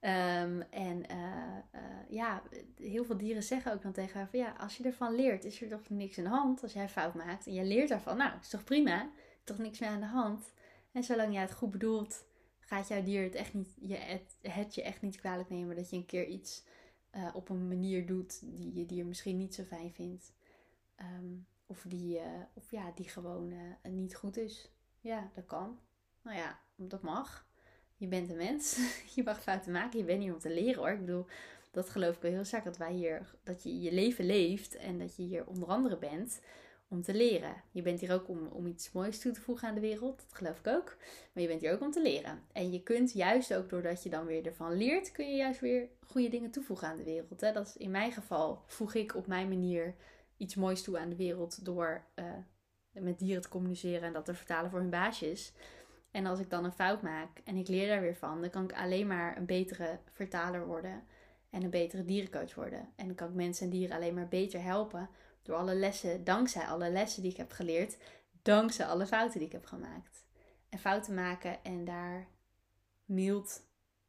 Um, 0.00 0.60
en 0.60 1.02
uh, 1.10 1.56
uh, 1.74 1.80
ja, 2.08 2.42
heel 2.76 3.04
veel 3.04 3.16
dieren 3.16 3.42
zeggen 3.42 3.72
ook 3.72 3.82
dan 3.82 3.92
tegen 3.92 4.18
haar 4.18 4.28
van 4.28 4.38
ja, 4.38 4.54
als 4.58 4.76
je 4.76 4.84
ervan 4.84 5.14
leert, 5.14 5.44
is 5.44 5.62
er 5.62 5.68
toch 5.68 5.88
niks 5.88 6.18
aan 6.18 6.24
de 6.24 6.30
hand 6.30 6.62
als 6.62 6.72
jij 6.72 6.88
fout 6.88 7.14
maakt. 7.14 7.46
En 7.46 7.52
je 7.52 7.64
leert 7.64 7.88
daarvan, 7.88 8.16
nou, 8.16 8.38
is 8.40 8.48
toch 8.48 8.64
prima, 8.64 9.10
toch 9.44 9.58
niks 9.58 9.78
meer 9.78 9.88
aan 9.88 10.00
de 10.00 10.06
hand. 10.06 10.52
En 10.92 11.04
zolang 11.04 11.32
jij 11.32 11.42
het 11.42 11.52
goed 11.52 11.70
bedoelt, 11.70 12.24
gaat 12.58 12.88
jouw 12.88 13.02
dier 13.02 13.22
het 13.22 13.34
echt 13.34 13.54
niet, 13.54 13.76
je, 13.80 13.94
het, 14.40 14.74
je 14.74 14.82
echt 14.82 15.02
niet 15.02 15.16
kwalijk 15.16 15.48
nemen 15.48 15.76
dat 15.76 15.90
je 15.90 15.96
een 15.96 16.06
keer 16.06 16.26
iets 16.26 16.64
uh, 17.14 17.28
op 17.34 17.48
een 17.48 17.68
manier 17.68 18.06
doet 18.06 18.40
die 18.56 18.74
je 18.74 18.86
dier 18.86 19.06
misschien 19.06 19.36
niet 19.36 19.54
zo 19.54 19.62
fijn 19.62 19.92
vindt. 19.92 20.32
Um, 20.96 21.46
of, 21.66 21.84
die, 21.88 22.20
of 22.54 22.70
ja, 22.70 22.92
die 22.94 23.08
gewoon 23.08 23.54
niet 23.82 24.14
goed 24.14 24.36
is. 24.36 24.72
Ja, 25.00 25.30
dat 25.34 25.46
kan. 25.46 25.78
Nou 26.22 26.36
ja, 26.36 26.58
dat 26.76 27.02
mag. 27.02 27.47
Je 27.98 28.06
bent 28.06 28.30
een 28.30 28.36
mens. 28.36 28.78
je 29.14 29.22
mag 29.22 29.42
fouten 29.42 29.72
maken. 29.72 29.98
Je 29.98 30.04
bent 30.04 30.22
hier 30.22 30.32
om 30.32 30.38
te 30.38 30.50
leren 30.54 30.78
hoor. 30.78 30.90
Ik 30.90 31.00
bedoel, 31.00 31.26
dat 31.70 31.90
geloof 31.90 32.16
ik 32.16 32.22
wel 32.22 32.30
heel 32.30 32.44
sterk. 32.44 32.64
Dat 32.64 32.76
wij 32.76 32.92
hier, 32.92 33.34
dat 33.42 33.62
je 33.62 33.80
je 33.80 33.92
leven 33.92 34.26
leeft. 34.26 34.76
En 34.76 34.98
dat 34.98 35.16
je 35.16 35.22
hier 35.22 35.46
onder 35.46 35.68
andere 35.68 35.96
bent 35.96 36.40
om 36.88 37.02
te 37.02 37.14
leren. 37.14 37.54
Je 37.70 37.82
bent 37.82 38.00
hier 38.00 38.12
ook 38.12 38.28
om, 38.28 38.46
om 38.46 38.66
iets 38.66 38.92
moois 38.92 39.18
toe 39.18 39.32
te 39.32 39.40
voegen 39.40 39.68
aan 39.68 39.74
de 39.74 39.80
wereld. 39.80 40.16
Dat 40.16 40.34
geloof 40.38 40.58
ik 40.58 40.66
ook. 40.66 40.96
Maar 41.32 41.42
je 41.42 41.48
bent 41.48 41.60
hier 41.60 41.72
ook 41.72 41.80
om 41.80 41.90
te 41.90 42.02
leren. 42.02 42.42
En 42.52 42.72
je 42.72 42.82
kunt 42.82 43.12
juist 43.12 43.54
ook 43.54 43.70
doordat 43.70 44.02
je 44.02 44.10
dan 44.10 44.26
weer 44.26 44.46
ervan 44.46 44.76
leert, 44.76 45.12
kun 45.12 45.30
je 45.30 45.36
juist 45.36 45.60
weer 45.60 45.88
goede 46.06 46.28
dingen 46.28 46.50
toevoegen 46.50 46.88
aan 46.88 46.96
de 46.96 47.04
wereld. 47.04 47.40
Hè? 47.40 47.52
Dat 47.52 47.66
is 47.66 47.76
in 47.76 47.90
mijn 47.90 48.12
geval 48.12 48.62
voeg 48.66 48.94
ik 48.94 49.14
op 49.14 49.26
mijn 49.26 49.48
manier 49.48 49.94
iets 50.36 50.54
moois 50.54 50.82
toe 50.82 50.98
aan 50.98 51.08
de 51.08 51.16
wereld 51.16 51.64
door 51.64 52.04
uh, 52.14 52.24
met 52.92 53.18
dieren 53.18 53.42
te 53.42 53.48
communiceren 53.48 54.02
en 54.02 54.12
dat 54.12 54.24
te 54.24 54.34
vertalen 54.34 54.70
voor 54.70 54.80
hun 54.80 54.90
baasjes. 54.90 55.52
En 56.18 56.26
als 56.26 56.40
ik 56.40 56.50
dan 56.50 56.64
een 56.64 56.72
fout 56.72 57.02
maak 57.02 57.40
en 57.44 57.56
ik 57.56 57.68
leer 57.68 57.88
daar 57.88 58.00
weer 58.00 58.16
van, 58.16 58.40
dan 58.40 58.50
kan 58.50 58.64
ik 58.64 58.72
alleen 58.72 59.06
maar 59.06 59.36
een 59.36 59.46
betere 59.46 59.98
vertaler 60.12 60.66
worden 60.66 61.04
en 61.50 61.62
een 61.62 61.70
betere 61.70 62.04
dierencoach 62.04 62.54
worden. 62.54 62.88
En 62.96 63.14
kan 63.14 63.28
ik 63.28 63.34
mensen 63.34 63.64
en 63.64 63.72
dieren 63.72 63.96
alleen 63.96 64.14
maar 64.14 64.28
beter 64.28 64.62
helpen 64.62 65.08
door 65.42 65.56
alle 65.56 65.74
lessen, 65.74 66.24
dankzij 66.24 66.66
alle 66.66 66.90
lessen 66.90 67.22
die 67.22 67.30
ik 67.30 67.36
heb 67.36 67.50
geleerd, 67.50 67.96
dankzij 68.42 68.86
alle 68.86 69.06
fouten 69.06 69.38
die 69.38 69.46
ik 69.46 69.52
heb 69.52 69.66
gemaakt. 69.66 70.26
En 70.68 70.78
fouten 70.78 71.14
maken 71.14 71.64
en 71.64 71.84
daar 71.84 72.28
mild 73.04 73.62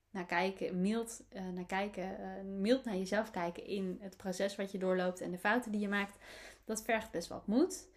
naar 0.10 0.26
kijken, 0.26 0.82
mild 0.82 1.24
uh, 1.32 1.48
naar 1.48 1.66
kijken, 1.66 2.20
uh, 2.20 2.60
mild 2.60 2.86
naar 2.86 2.98
jezelf 2.98 3.32
kijken 3.32 3.66
in 3.66 3.98
het 4.02 4.18
proces 4.18 4.56
wat 4.56 4.72
je 4.72 4.78
doorloopt 4.78 5.22
en 5.22 5.32
de 5.32 5.40
fouten 5.40 5.72
die 5.72 5.82
je 5.82 5.90
maakt, 5.90 6.18
dat 6.66 6.84
vergt 6.84 7.12
best 7.12 7.28
wat 7.28 7.48
moed. 7.48 7.88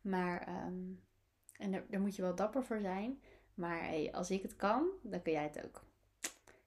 Maar, 0.00 0.48
um, 0.66 1.00
en 1.56 1.70
daar, 1.70 1.84
daar, 1.88 2.00
moet 2.00 2.16
je 2.16 2.22
wel 2.22 2.34
dapper 2.34 2.64
voor 2.64 2.80
zijn. 2.80 3.20
Maar 3.54 4.10
als 4.12 4.30
ik 4.30 4.42
het 4.42 4.56
kan, 4.56 4.88
dan 5.02 5.22
kun 5.22 5.32
jij 5.32 5.42
het 5.42 5.64
ook. 5.64 5.82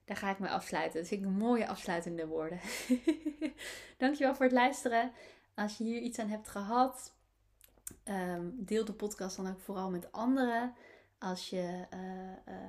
Daar 0.05 0.17
ga 0.17 0.29
ik 0.29 0.39
me 0.39 0.49
afsluiten. 0.49 0.99
Dat 0.99 1.07
vind 1.07 1.21
ik 1.21 1.29
mooie 1.29 1.67
afsluitende 1.67 2.27
woorden. 2.27 2.59
Dankjewel 3.97 4.35
voor 4.35 4.45
het 4.45 4.53
luisteren. 4.53 5.11
Als 5.55 5.77
je 5.77 5.83
hier 5.83 6.01
iets 6.01 6.19
aan 6.19 6.29
hebt 6.29 6.47
gehad, 6.47 7.13
um, 8.09 8.53
deel 8.57 8.85
de 8.85 8.93
podcast 8.93 9.35
dan 9.35 9.47
ook 9.47 9.59
vooral 9.59 9.89
met 9.89 10.11
anderen. 10.11 10.73
Als 11.19 11.49
je, 11.49 11.85
uh, 11.93 12.53
uh, 12.53 12.59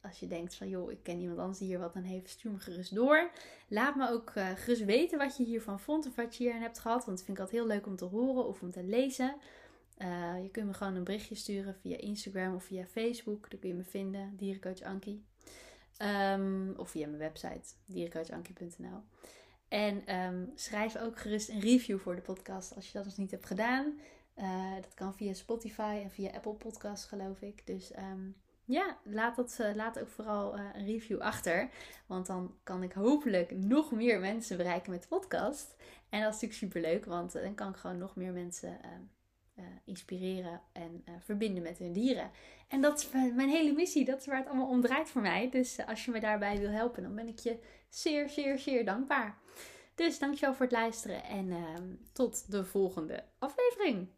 als 0.00 0.20
je 0.20 0.26
denkt 0.26 0.54
van 0.54 0.68
joh, 0.68 0.90
ik 0.90 1.02
ken 1.02 1.20
iemand 1.20 1.38
anders 1.38 1.58
die 1.58 1.68
hier 1.68 1.78
wat 1.78 1.94
aan 1.94 2.02
heeft, 2.02 2.28
stuur 2.28 2.52
me 2.52 2.58
gerust 2.58 2.94
door. 2.94 3.30
Laat 3.68 3.96
me 3.96 4.10
ook 4.10 4.32
uh, 4.34 4.48
gerust 4.48 4.84
weten 4.84 5.18
wat 5.18 5.36
je 5.36 5.44
hiervan 5.44 5.80
vond 5.80 6.06
of 6.06 6.14
wat 6.14 6.36
je 6.36 6.44
hier 6.44 6.52
aan 6.52 6.60
hebt 6.60 6.78
gehad. 6.78 7.04
Want 7.04 7.16
dat 7.16 7.26
vind 7.26 7.38
ik 7.38 7.42
altijd 7.42 7.62
heel 7.62 7.70
leuk 7.70 7.86
om 7.86 7.96
te 7.96 8.04
horen 8.04 8.46
of 8.46 8.62
om 8.62 8.70
te 8.70 8.82
lezen. 8.82 9.36
Je 10.42 10.48
kunt 10.52 10.66
me 10.66 10.74
gewoon 10.74 10.94
een 10.94 11.04
berichtje 11.04 11.34
sturen 11.34 11.74
via 11.74 11.96
Instagram 11.96 12.54
of 12.54 12.64
via 12.64 12.86
Facebook. 12.86 13.50
Daar 13.50 13.60
kun 13.60 13.68
je 13.68 13.74
me 13.74 13.84
vinden, 13.84 14.36
dierencoach 14.36 14.82
Ankie. 14.82 15.24
Um, 16.02 16.74
of 16.76 16.90
via 16.90 17.06
mijn 17.06 17.18
website, 17.18 17.74
dierencoachankie.nl. 17.84 19.02
En 19.68 20.16
um, 20.16 20.52
schrijf 20.54 20.96
ook 20.96 21.18
gerust 21.18 21.48
een 21.48 21.60
review 21.60 21.98
voor 21.98 22.14
de 22.14 22.20
podcast 22.20 22.74
als 22.74 22.86
je 22.86 22.92
dat 22.92 23.04
nog 23.04 23.16
niet 23.16 23.30
hebt 23.30 23.46
gedaan. 23.46 23.98
Uh, 24.36 24.74
dat 24.74 24.94
kan 24.94 25.14
via 25.14 25.32
Spotify 25.32 26.00
en 26.02 26.10
via 26.10 26.30
Apple 26.30 26.54
Podcasts, 26.54 27.06
geloof 27.06 27.40
ik. 27.40 27.66
Dus 27.66 27.96
um, 27.96 28.36
ja, 28.64 28.98
laat, 29.04 29.36
dat, 29.36 29.58
uh, 29.60 29.74
laat 29.74 30.00
ook 30.00 30.08
vooral 30.08 30.58
een 30.58 30.86
review 30.86 31.20
achter. 31.20 31.70
Want 32.06 32.26
dan 32.26 32.54
kan 32.62 32.82
ik 32.82 32.92
hopelijk 32.92 33.50
nog 33.50 33.92
meer 33.92 34.20
mensen 34.20 34.56
bereiken 34.56 34.90
met 34.90 35.02
de 35.02 35.08
podcast. 35.08 35.76
En 36.08 36.20
dat 36.22 36.34
is 36.34 36.40
natuurlijk 36.40 36.52
super 36.52 36.80
leuk, 36.80 37.04
want 37.04 37.32
dan 37.32 37.54
kan 37.54 37.68
ik 37.68 37.76
gewoon 37.76 37.98
nog 37.98 38.16
meer 38.16 38.32
mensen 38.32 38.80
inspireren 39.84 40.60
en 40.72 41.04
verbinden 41.18 41.62
met 41.62 41.78
hun 41.78 41.92
dieren. 41.92 42.30
En 42.68 42.80
dat 42.80 42.98
is 42.98 43.08
mijn 43.34 43.48
hele 43.48 43.72
missie. 43.72 44.04
Dat 44.04 44.20
is 44.20 44.26
waar 44.26 44.36
het 44.36 44.46
allemaal 44.46 44.68
om 44.68 44.80
draait 44.80 45.08
voor 45.08 45.22
mij. 45.22 45.50
Dus 45.50 45.78
als 45.86 46.04
je 46.04 46.10
me 46.10 46.20
daarbij 46.20 46.58
wil 46.58 46.70
helpen, 46.70 47.02
dan 47.02 47.14
ben 47.14 47.28
ik 47.28 47.38
je 47.38 47.58
zeer, 47.88 48.28
zeer, 48.28 48.58
zeer 48.58 48.84
dankbaar. 48.84 49.38
Dus 49.94 50.18
dankjewel 50.18 50.54
voor 50.54 50.66
het 50.66 50.74
luisteren 50.74 51.24
en 51.24 51.46
uh, 51.46 51.56
tot 52.12 52.50
de 52.50 52.64
volgende 52.64 53.24
aflevering. 53.38 54.08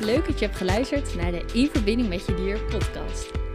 Leuk 0.00 0.26
dat 0.26 0.38
je 0.38 0.44
hebt 0.44 0.56
geluisterd 0.56 1.14
naar 1.14 1.32
de 1.32 1.50
In 1.54 1.68
Verbinding 1.68 2.08
met 2.08 2.26
Je 2.26 2.34
Dier 2.34 2.64
podcast. 2.64 3.51